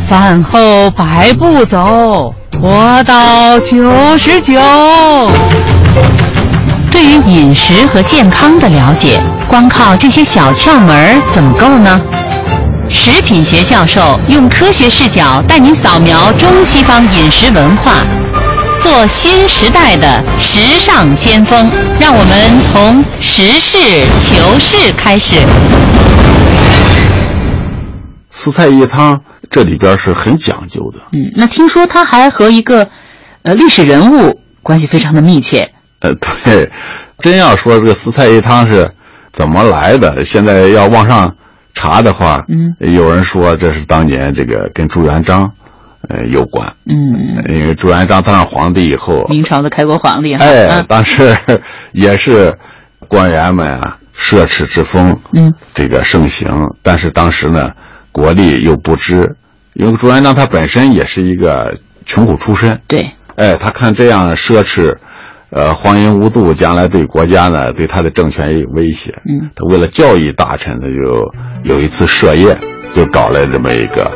[0.08, 4.60] 饭后百步走，活到九十九。
[6.90, 12.00] 对于饮食和健康的了解，光靠这些小窍门儿怎么够呢？
[12.88, 17.92] 食品学教授用科学视角带您扫描中西方饮食文化，
[18.78, 21.70] 做新时代的时尚先锋。
[22.00, 23.76] 让我们从实事
[24.18, 25.36] 求是开始。
[28.30, 29.20] 四菜一汤
[29.50, 31.00] 这里边是很讲究的。
[31.12, 32.88] 嗯，那听说他还和一个
[33.42, 35.70] 呃历史人物关系非常的密切。
[36.00, 36.70] 呃，对，
[37.20, 38.90] 真要说这个四菜一汤是
[39.32, 41.34] 怎么来的，现在要往上
[41.74, 45.50] 查的话，嗯，有人说这是当年这个跟朱元璋，
[46.08, 50.34] 呃有关，嗯，因为朱元璋当上皇帝以后，明朝的开国皇帝。
[50.34, 51.36] 哎啊，当时
[51.92, 52.56] 也是
[53.08, 56.48] 官员们啊奢侈之风，嗯，这个盛行，
[56.82, 57.70] 但是当时呢，
[58.12, 59.36] 国力又不支，
[59.74, 64.96] 因为朱元璋他本身也是一个穷苦出身，对，哎，他看这样奢侈，
[65.50, 69.14] 呃，荒淫无度，将来对国家呢，对他的政权也有威胁。
[69.24, 72.58] 嗯，他为了教育大臣，他就有一次设宴，
[72.92, 74.10] 就搞了这么一个，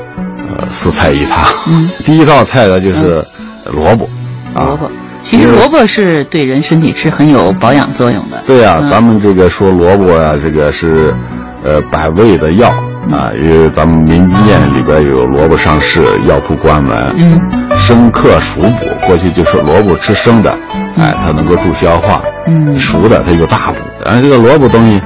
[0.49, 1.45] 呃，四菜一汤。
[1.69, 3.25] 嗯， 第一道菜呢就是
[3.71, 4.09] 萝卜，
[4.55, 4.91] 萝卜。
[5.23, 8.43] 其实萝卜是对人身体是很有保养作用的。
[8.45, 11.15] 对呀、嗯咱们这个说萝卜啊，这个是，
[11.63, 12.69] 呃，百味的药
[13.11, 17.15] 啊，因为咱们民间里边有萝卜上市，药铺关门。
[17.19, 17.39] 嗯，
[17.79, 20.57] 生克熟补，过去就说萝卜吃生的，
[20.97, 22.23] 哎，它能够助消化。
[22.47, 23.79] 嗯，熟的它有大补。
[24.05, 25.01] 然后这个萝卜东西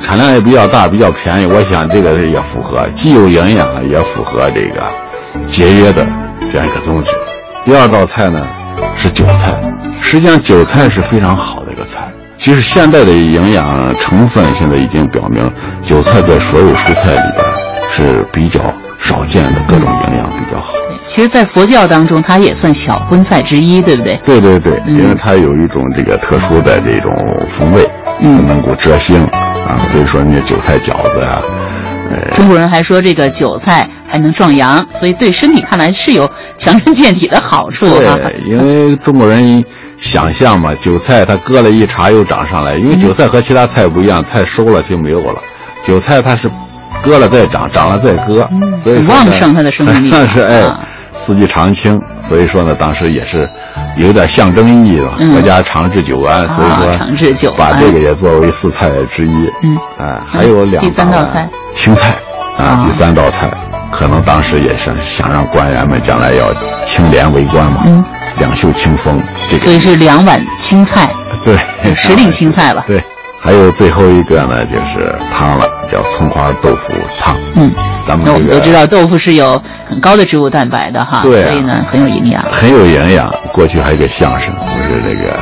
[0.00, 4.82] 产量也比较大，比较便宜，我想这个也符合，既有营养，也符合这个
[5.48, 6.06] 节约的
[6.50, 7.10] 这样一个宗旨。
[7.64, 8.40] 第二道菜呢
[8.94, 9.60] 是韭菜，
[10.00, 12.12] 实际上韭菜是非常好的一个菜。
[12.44, 15.50] 其实现代的营养成分现在已经表明，
[15.82, 17.42] 韭菜在所有蔬菜里边
[17.90, 18.60] 是比较
[18.98, 20.74] 少见的，各种营养比较好。
[21.08, 24.20] 其实，在佛教当中，它也算小荤菜之一，对不对？
[24.26, 27.10] 对对对，嗯因为它有一种这个特殊的这种
[27.48, 27.88] 风味，
[28.20, 31.40] 嗯能够遮腥啊，所以说那韭菜饺子呀、
[32.10, 38.18] 呃，中国人还说这个韭菜还能壮阳，所以对身体看来是有强身健体的好处啊。
[38.20, 39.64] 对，因为中国人
[39.96, 45.40] 想象嘛，韭菜它割了一茬又长上来，因为韭菜和其他菜不一样，菜收了就没有了，
[45.86, 46.50] 韭菜它是
[47.02, 48.48] 割了再长，长了再割，
[48.82, 50.08] 所以很旺盛它的生命力。
[50.12, 50.80] 那是哎啊，
[51.12, 53.48] 四季常青，所以说呢，当时也是
[53.96, 55.32] 有点象征意义吧，嗯。
[55.32, 57.56] 国家长治久安，所以啊说长治久安。
[57.58, 59.76] 把这个也作为四菜之一，嗯，
[60.06, 61.48] 啊，还有两第三道菜。
[61.74, 62.14] 青菜
[62.58, 63.50] 啊啊，第三道菜，
[63.90, 66.52] 可能当时也是想让官员们将来要
[66.84, 68.04] 清廉为官嘛，嗯，
[68.38, 69.16] 两袖清风，
[69.50, 71.08] 这个所以是两碗青菜，
[71.44, 71.56] 对，
[71.94, 72.84] 时令青菜了。
[72.88, 73.02] 对，
[73.40, 77.36] 还有最后一个呢，就是汤了，叫葱花豆腐汤。
[77.54, 77.70] 嗯，
[78.06, 82.42] 咱们那我们都知道豆腐是有很高的植物蛋白的哈，对啊所以呢很有营养。
[82.50, 83.32] 很有营养。
[83.52, 85.38] 过去还有个相声，不是这个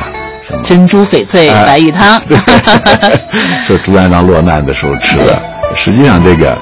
[0.47, 2.21] 什么珍珠翡翠哎白玉汤，
[3.65, 5.41] 说朱元璋落难的时候吃的。
[5.75, 6.55] 实际上，这个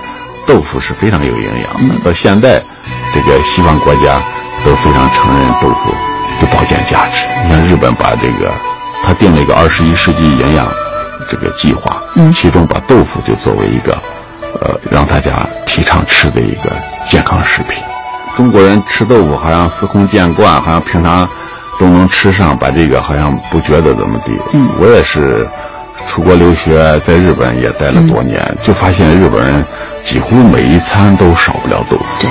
[0.51, 1.95] 豆腐是非常有营养嗯的。
[2.03, 2.61] 到现在，
[3.13, 4.21] 这个西方国家
[4.65, 5.91] 都非常承认豆腐
[6.41, 7.23] 的保健价值。
[7.45, 8.51] 你像日本把这个，
[9.01, 10.67] 他定了一个二十一世纪营养
[11.29, 13.97] 这个计划，嗯其中把豆腐就作为一个，
[14.59, 16.69] 呃，让大家提倡吃的一个
[17.07, 17.81] 健康食品。
[18.35, 21.25] 中国人吃豆腐好像司空见惯，好像平常
[21.79, 24.37] 都能吃上，把这个好像不觉得怎么地。
[24.51, 25.47] 嗯我也是
[26.09, 29.65] 出国留学，在日本也待了多年，就发现日本人
[30.03, 32.05] 几乎每一餐都少不了豆腐。
[32.19, 32.29] 对，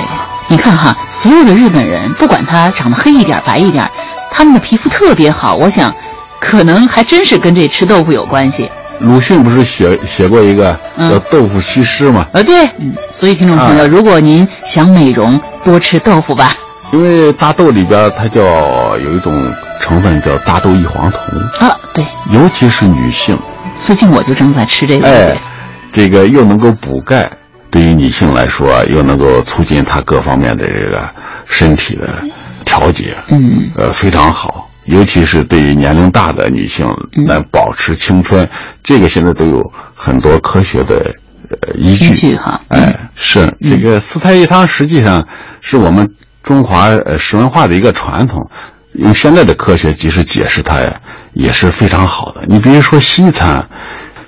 [0.49, 3.89] 你看哈，所有的日本人，不管他长得黑一点、白一点，
[4.31, 5.57] 他们的皮肤特别好。
[5.57, 5.95] 我想，
[6.41, 8.71] 可能还真是跟这吃豆腐有关系。
[8.99, 12.27] 鲁迅不是写写过一个嗯叫《豆腐西施》吗？
[12.35, 16.53] 啊，对，嗯，所以听众朋友，啊如果您想美容，多吃豆腐吧。
[16.93, 18.43] 因为大豆里边它叫
[18.99, 19.33] 有一种
[19.81, 21.21] 成分叫大豆异黄酮，
[21.61, 23.39] 啊，对，尤其是女性，
[23.81, 25.07] 最近我就正在吃这个。
[25.07, 25.41] 哎，
[25.93, 27.31] 这个又能够补钙，
[27.71, 31.09] 对于女性来说又能够促进她各方面的这个
[31.47, 32.23] 身体的
[32.64, 34.68] 调节，嗯，呃，非常好。
[34.87, 38.49] 尤其是对于年龄大的女性嗯来保持青春，
[38.83, 41.14] 这个现在都有很多科学的
[41.49, 42.09] 呃依据。
[42.09, 45.29] 依据哈哎，是这个四菜一汤，实际上
[45.61, 48.51] 是我们中华呃食文化的一个传统。
[48.95, 51.01] 用现在的科学即使解释它呀，
[51.33, 52.45] 也是非常好的。
[52.49, 53.68] 你比如说西餐，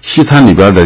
[0.00, 0.82] 西餐里边的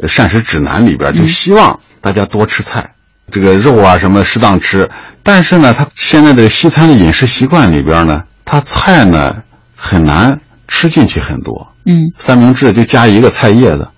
[0.00, 2.90] 呃膳食指南里边就希望大家多吃菜，
[3.30, 4.90] 这个肉啊什么适当吃。
[5.22, 9.36] 但是呢，他现在的西餐的饮食习惯里边呢，他菜呢
[9.76, 11.68] 很难吃进去很多。
[11.86, 13.88] 嗯，三明治就加一个菜叶子，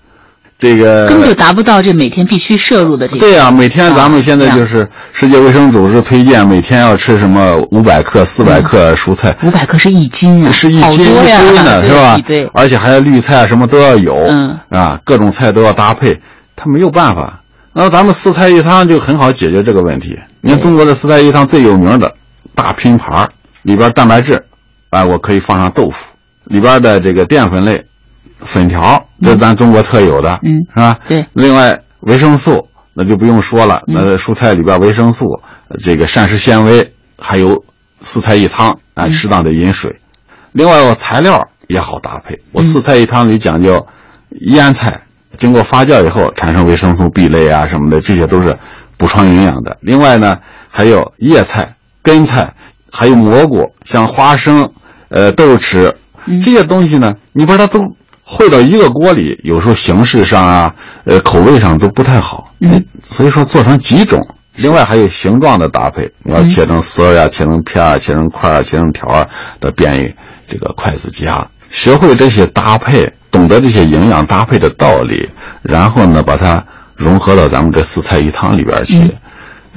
[0.57, 3.19] 这个根本就达不到这每天必须摄入的这个。
[3.19, 12.17] 对啊、每天咱们现在啊就是世界卫生组织推荐每天要吃什么五百克、四百克蔬菜，五百克是一斤啊，是一斤多呀，一堆呢，对是吧？
[12.25, 16.21] 对，而且还有绿菜，什么都要有，嗯啊，各种菜都要搭配，
[16.55, 17.41] 他没有办法。
[17.77, 20.17] 那咱们四菜一汤就很好解决这个问题。
[20.39, 22.15] 你看中国的四菜一汤最有名的
[22.55, 23.29] 大拼盘儿
[23.63, 24.45] 里边蛋白质，
[24.91, 26.13] 哎，我可以放上豆腐，
[26.45, 27.85] 里边的这个淀粉类，
[28.39, 30.95] 粉条，这是咱中国特有的，嗯是吧？
[31.09, 31.25] 对。
[31.33, 35.25] 另外维生素那就不用说了，嗯那蔬菜里边维生素，
[35.83, 37.65] 这个膳食纤维，还有
[37.99, 39.99] 四菜一汤嗯啊，适当的饮水。
[40.53, 42.39] 另外，我材料也好搭配。
[42.53, 43.85] 我四菜一汤里讲究
[44.29, 45.01] 腌菜，
[45.37, 48.57] 经过发酵以后产生维生素 B 类啊什么的，这些都是
[48.97, 49.77] 补充营养的。
[49.81, 50.37] 另外呢，
[50.69, 52.53] 还有叶菜、根菜，
[52.91, 54.71] 还有蘑菇，像花生、
[55.09, 55.93] 呃豆豉
[56.43, 57.79] 这些东西呢，你把它都
[58.25, 62.51] 烩到一个锅里，有时候形式上啊，呃口味上都不太好。
[62.59, 64.19] 嗯，所以说做成几种。
[64.55, 69.29] 另外还有形状的搭配，你要切成丝儿呀、切成片儿啊、切成块儿啊、切成条儿啊，
[69.59, 70.15] 都便于
[70.47, 71.45] 这个筷子夹。
[71.69, 75.29] 学会这些搭配，懂得这些营养搭配的道理，
[75.61, 76.63] 然后呢，把它
[76.95, 78.99] 融合到咱们这四菜一汤里边去。
[78.99, 79.11] 嗯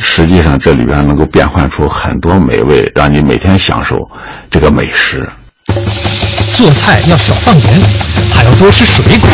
[0.00, 3.96] 实际上，这里边能够变换出很多美味，让你每天享受
[4.48, 5.28] 这个美食。
[6.54, 7.64] 做菜要少放盐，
[8.32, 9.28] 还要多吃水果。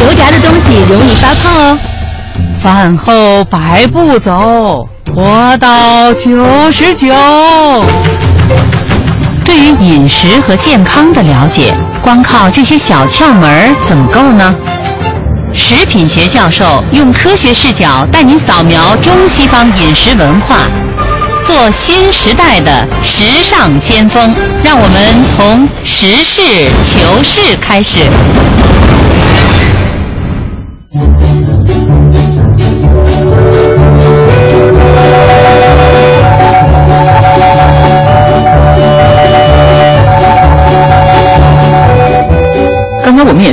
[0.00, 1.78] 油炸的东西容易发胖哦。
[2.60, 7.06] 饭后百步走，活到九十九。
[9.44, 14.54] 对于饮食和健康的了解，光靠这些小窍门儿怎么够呢？
[15.52, 20.58] 食品学教授用科学视角带您扫描中西方饮食文化，
[21.44, 24.34] 做新时代的时尚先锋。
[24.62, 26.42] 让我们从实事
[26.84, 28.00] 求是开始。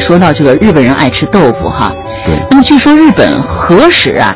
[0.07, 1.91] 说到这个日本人爱吃豆腐哈，
[2.25, 2.33] 对。
[2.49, 4.33] 那么据说日本何时啊，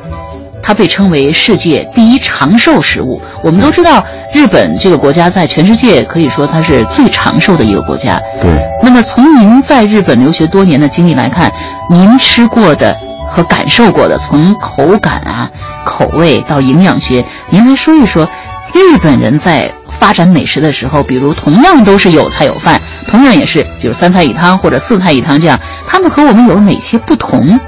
[0.62, 3.22] 它被称为世界第一长寿食物。
[3.42, 4.04] 我们都知道，
[4.34, 8.22] 日本这个国家在全世界可以说它是最长寿的一个国家。
[8.42, 8.52] 对。
[8.84, 11.50] 那么从您在日本留学多年的经历来看，
[11.90, 12.94] 您吃过的
[13.30, 15.50] 和感受过的，从口感啊、
[15.86, 18.28] 口味到营养学，您来说一说，
[18.74, 19.72] 日本人在
[20.02, 27.60] 发展美食的时候，比如同样都是有菜有饭，同样也是比如三菜一汤或者四菜一汤这样，他们和我们有哪些不同？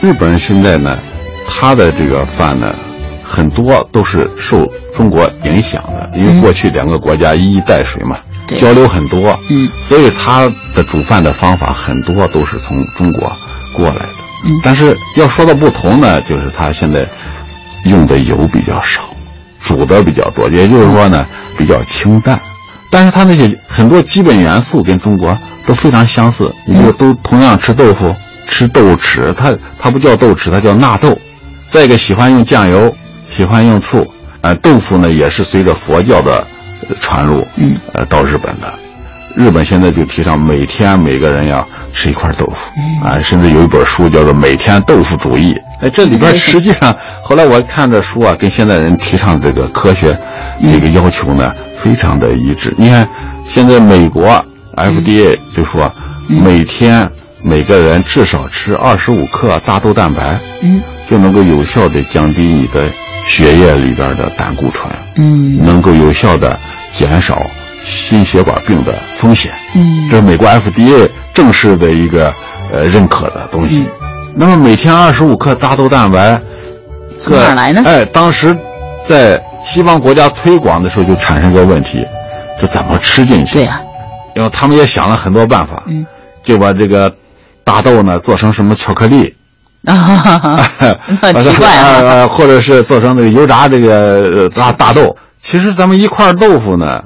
[0.00, 0.98] 日本人现在呢，
[1.46, 2.74] 他的这个饭呢，
[3.22, 4.66] 很多都是受
[4.96, 8.16] 中国影响的，因为过去两个国家一衣带水嘛，
[8.46, 13.30] 对交流很多，嗯，所以他的煮饭的方法很多都是从中国
[13.74, 14.08] 过来的。
[14.46, 17.06] 嗯但是要说到不同呢，就是他现在
[17.84, 19.02] 用的油比较少，
[19.66, 21.26] 煮的比较多，也就是说呢
[21.58, 22.40] 比较清淡。
[22.88, 25.36] 但是它那些很多基本元素跟中国
[25.66, 28.14] 都非常相似，你说都同样吃豆腐，
[28.46, 31.18] 吃豆豉，它它不叫豆豉，它叫纳豆。
[31.66, 32.94] 再一个喜欢用酱油，
[33.28, 34.06] 喜欢用醋，
[34.40, 36.46] 呃，豆腐呢也是随着佛教的
[36.88, 38.72] 呃传入，嗯，呃，到日本的。
[39.36, 42.72] 日本现在就提倡每天每个人要吃一块豆腐，
[43.04, 45.52] 啊，甚至有一本书叫做《每天豆腐主义》。
[45.82, 50.18] 哎，这里边实际上，后来我看这书啊，跟现在人提倡这个科学
[50.62, 52.74] 这个要求呢，非常的一致。
[52.78, 53.06] 你看，
[53.46, 54.42] 现在美国
[54.74, 55.92] FDA 就说，
[56.28, 57.06] 每天
[57.42, 62.88] 每个人至少吃二十五克大豆蛋白，嗯，就能够有效的降低你的
[63.26, 65.58] 血液里边的胆固醇，嗯。
[65.62, 66.58] 能够有效的
[66.90, 67.42] 减少
[67.86, 69.52] 心血管病的风险。
[69.74, 72.32] 嗯这是美国 FDA 正式的一个
[72.72, 73.88] 呃认可的东西。
[74.34, 76.40] 那么每天二十五克大豆蛋白，
[77.20, 78.56] 从哪儿来呢哎，当时
[79.04, 82.04] 在西方国家推广的时候就产生个问题，
[82.60, 83.54] 这怎么吃进去？
[83.54, 83.80] 对呀、
[84.34, 86.04] 因为他们也想了很多办法，嗯，
[86.42, 87.14] 就把这个
[87.64, 89.34] 大豆呢做成什么巧克力，
[89.86, 89.94] 啊，
[91.22, 95.16] 很奇怪啊，或者是做成那个油炸这个呃大大豆。
[95.40, 97.00] 其实咱们一块豆腐呢，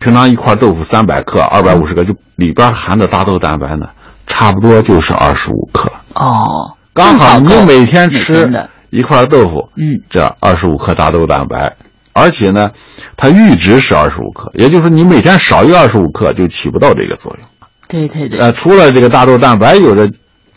[0.00, 3.86] 平常一块豆腐三百克、二百五十克，就里边含的大豆蛋白呢，
[4.26, 5.92] 差不多就是二十五克。
[6.14, 8.50] 哦，刚好你每天吃
[8.88, 11.76] 一块豆腐，嗯，这二十五克大豆蛋白，
[12.14, 12.70] 而且呢，
[13.14, 17.46] 它阈值是二十五克，也就是说你每天少于二十五克就起不到这个作用。
[17.86, 20.10] 对对对，呃，除了这个大豆蛋白有着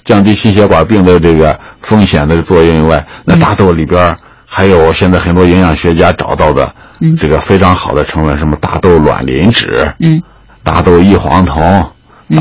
[0.05, 4.15] 降低心血管病的这个风险的作用以外，那大豆里边
[4.45, 6.73] 还有现在很多营养学家找到的
[7.03, 10.23] 嗯这个非常好的成分，什么大豆卵磷脂、嗯
[10.63, 11.91] 大豆异黄酮、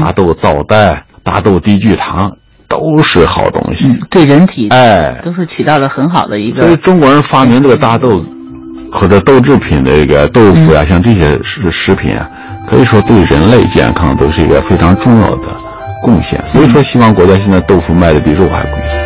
[0.01, 2.31] 大豆皂苷、大豆低聚糖，
[2.69, 3.89] 都是好东西。
[3.89, 8.25] 嗯，对人体哎，都是起到了很好的一个所以，中国人发明这个大豆
[8.93, 12.31] 或者豆制品的这个豆腐呀、像这些食食品啊，
[12.71, 15.49] 可以说对人类健康都是一个非常重要的
[16.01, 16.41] 贡献。
[16.45, 19.01] 所以说，西方国家现在豆腐卖的比肉还贵。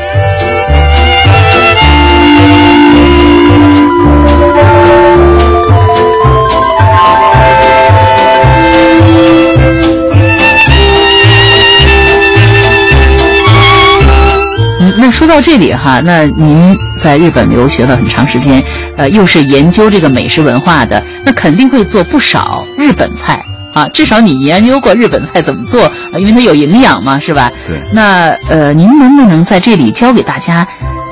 [14.98, 18.62] 那说到这里哈，那您在日本留学了很长时间，
[18.96, 23.44] 呃，又是研究这个美食文化的，那肯定会做不少日本菜
[23.74, 23.88] 啊。
[23.90, 27.50] 至少你研究过日本菜怎么做，啊因为它有营养嘛，是吧？
[27.66, 27.78] 对。
[27.92, 30.66] 那呃，您能不能在这里教给大家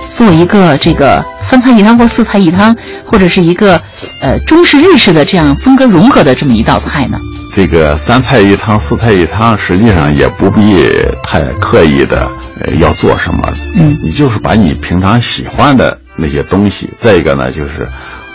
[0.07, 2.75] 做一个这个三菜一汤或四菜一汤，
[3.05, 3.81] 或者是一个
[4.21, 7.19] 呃中式日式的这样风格融合的这么一道菜呢？
[7.55, 10.77] 这个三菜一汤、四菜一汤，实际上也不必
[11.23, 12.29] 太刻意的
[12.61, 17.89] 呃要做什么，嗯，你就是把你平常喜欢的那些东西，再一个呢就是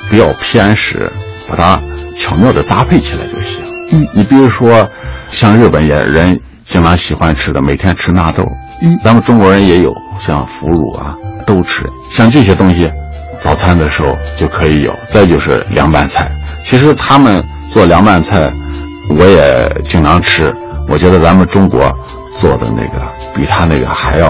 [0.10, 1.12] 不要偏食，
[1.50, 1.82] 把它
[2.16, 3.62] 巧妙的搭配起来就行。
[3.92, 4.88] 嗯，你比如说，
[5.28, 8.46] 像日本也人经常喜欢吃的，每天吃纳豆。
[8.82, 11.14] 嗯，咱们中国人也有，像腐乳啊、
[11.46, 12.90] 豆豉，像这些东西，
[13.38, 14.96] 早餐的时候就可以有。
[15.08, 16.32] 再就是凉拌菜，
[16.64, 18.54] 其实他们做凉拌菜，
[19.10, 20.54] 我也经常吃。
[20.88, 21.96] 我觉得咱们中国
[22.36, 24.30] 做的那个比他那个还要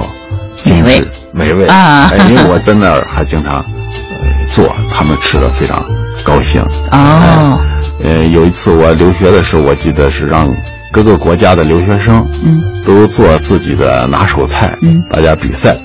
[0.56, 5.82] 精致美味啊哎因为 我在那儿还经常、呃、做，他们吃的非常
[6.24, 6.62] 高兴。
[6.92, 7.58] 哦，
[8.04, 10.46] 呃，有一次我留学的时候，我记得是让
[10.92, 15.78] 各个国家的留学生，嗯，都做自己的拿手菜，嗯，大家比赛，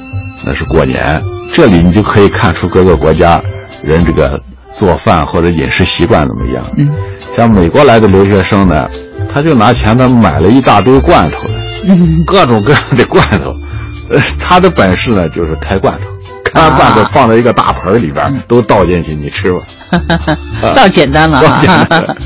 [0.45, 1.23] 那是过年。
[1.53, 3.41] 这里你就可以看出各个国家
[3.85, 4.41] 人这个
[4.73, 6.65] 做饭或者饮食习惯怎么样。
[6.77, 6.89] 嗯，
[7.35, 8.89] 像美国来的留学生呢，
[9.29, 11.49] 他就拿钱他买了一大堆罐头，
[11.85, 13.55] 嗯，各种各样的罐头，
[14.09, 16.09] 呃，他的本事呢就是开罐头。
[16.45, 19.61] 开完罐头啊放在一个大盆里边，都倒进去，你吃吧。
[20.77, 21.61] 倒简单了 倒哈。
[21.61, 22.17] 简单。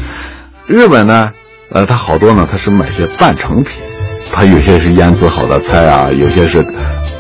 [0.66, 1.30] 日本呢，
[1.70, 3.80] 呃，他好多呢，他是买些半成品，
[4.30, 6.58] 他有些是腌制好的菜啊，有些是，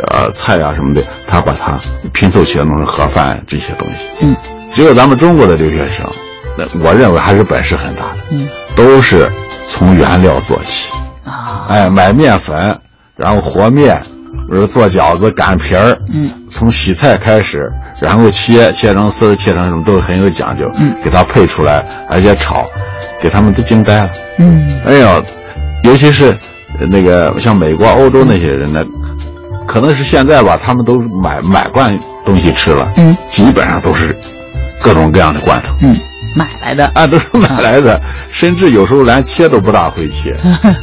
[0.08, 1.78] 呃，菜啊什么的，他把它
[2.12, 4.08] 拼凑起来弄成盒饭这些东西。
[4.20, 4.36] 嗯，
[4.70, 6.06] 只有咱们中国的留学生，
[6.58, 9.30] 那我认为还是本事很大的，嗯，都是
[9.68, 10.92] 从原料做起。
[11.24, 12.76] 啊，哎，买面粉，
[13.16, 14.02] 然后和面，
[14.50, 22.66] 比如做饺子擀皮儿，嗯，从洗菜开始，然后切切成丝儿，切成什么都很有讲究，嗯，给它配出来，而且炒，
[23.20, 24.10] 给他们都惊呆了。
[24.38, 25.22] 嗯，哎呦，
[25.84, 26.36] 尤其是
[26.80, 28.84] 呃那个像美国、欧洲那些人呢，
[29.66, 34.16] 可能是现在吧，他们都买买惯东西吃了，嗯，基本上都是
[34.80, 35.94] 各种各样的罐头，嗯，
[36.38, 36.86] 买来的。
[36.94, 40.36] 啊，都是 买来的，甚至有时候连切都不大会切，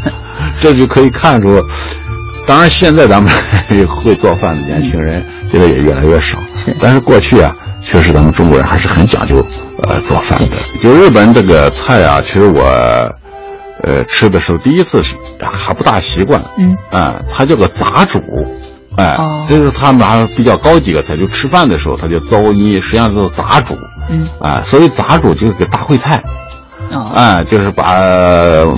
[0.60, 1.62] 这就可以看出。
[2.46, 3.32] 当然，现在咱们
[3.88, 6.38] 会做饭的年轻人现在也越来越少，
[6.80, 9.44] 但是过去啊，确实咱们中国人还是很讲究
[9.88, 10.56] 呃做饭的。
[10.80, 12.62] 就日本这个菜啊，其实我
[13.84, 18.22] 呃吃的时候第一次是还不大习惯，嗯，啊，它叫个杂煮，
[18.96, 19.48] 哎，哦。
[19.50, 23.76] 这是他拿比较高级的菜，就吃饭的时候他就糟泥，实际上就是杂煮，
[24.10, 26.22] 嗯，啊，所以杂煮就是个大烩菜。
[26.92, 28.00] 哦，啊，就是把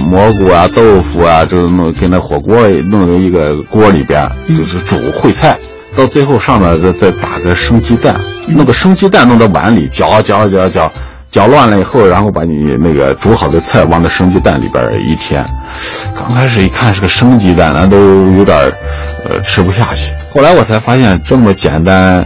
[0.08, 5.60] 蘑菇啊、豆腐啊，就是弄给那火锅弄到一个锅里边，就是煮烩菜，
[5.96, 8.16] 到最后上面再再打个生鸡蛋，
[8.48, 10.90] 弄个生鸡蛋弄到碗里搅搅搅搅，
[11.30, 15.46] 搅乱了以后，然后把你那个煮好的菜往那生鸡蛋里边一填。
[16.16, 17.98] 刚开始一看是个生鸡蛋，那都
[18.32, 18.58] 有点
[19.26, 20.14] 呃吃不下去。
[20.34, 22.26] 后来我才发现这么简单、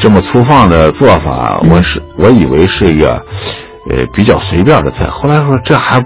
[0.00, 3.24] 这么粗放的做法，我是我以为是一个。
[3.88, 5.06] 呃，比较随便的菜。
[5.06, 6.04] 后来说这还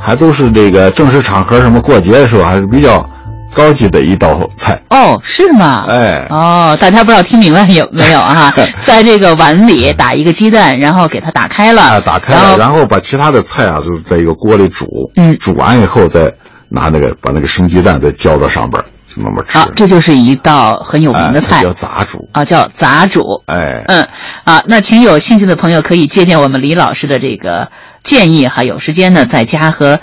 [0.00, 3.08] 还都是这个正式场合，什么过节的时候，还是比较
[3.54, 4.80] 高级的一道菜。
[4.88, 5.84] 哦，是吗？
[5.86, 8.52] 哎，哦，大家不知道听明白有没有啊？
[8.80, 16.32] 在这个碗里打一个鸡蛋，然后给它打开了，啊，打开了，然后把其他的菜啊，就是在一个锅里煮，嗯，煮完以后再
[16.70, 18.82] 拿那个把那个生鸡蛋再浇到上边，
[19.14, 19.58] 就那么吃。
[19.58, 23.42] 啊，这就是一道很有名的菜，哎、叫杂煮啊，叫杂煮。
[23.46, 24.08] 哎，嗯，
[24.44, 27.70] 啊，那请有兴趣的朋友可以借鉴我们李老师的这个
[28.02, 30.00] 建议哈，有时间呢在家和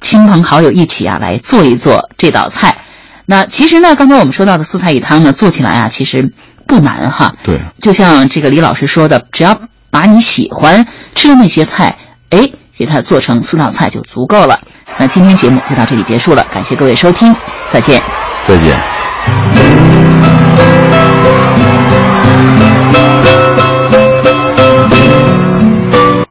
[0.00, 2.76] 亲朋好友一起啊来做一做这道菜。
[3.26, 6.32] 那其实呢，刚才我们说到的四菜一汤呢，做起来啊其实
[6.66, 7.32] 不难哈。
[7.42, 9.58] 对，就像这个李老师说的，只要
[9.90, 11.96] 把你喜欢吃的那些菜，
[12.30, 14.60] 哎，给它做成四道菜就足够了。
[14.98, 17.34] 那今天节目就到这里结束了，感谢各位收听，
[17.70, 18.33] 再见。
[18.44, 18.78] 再见。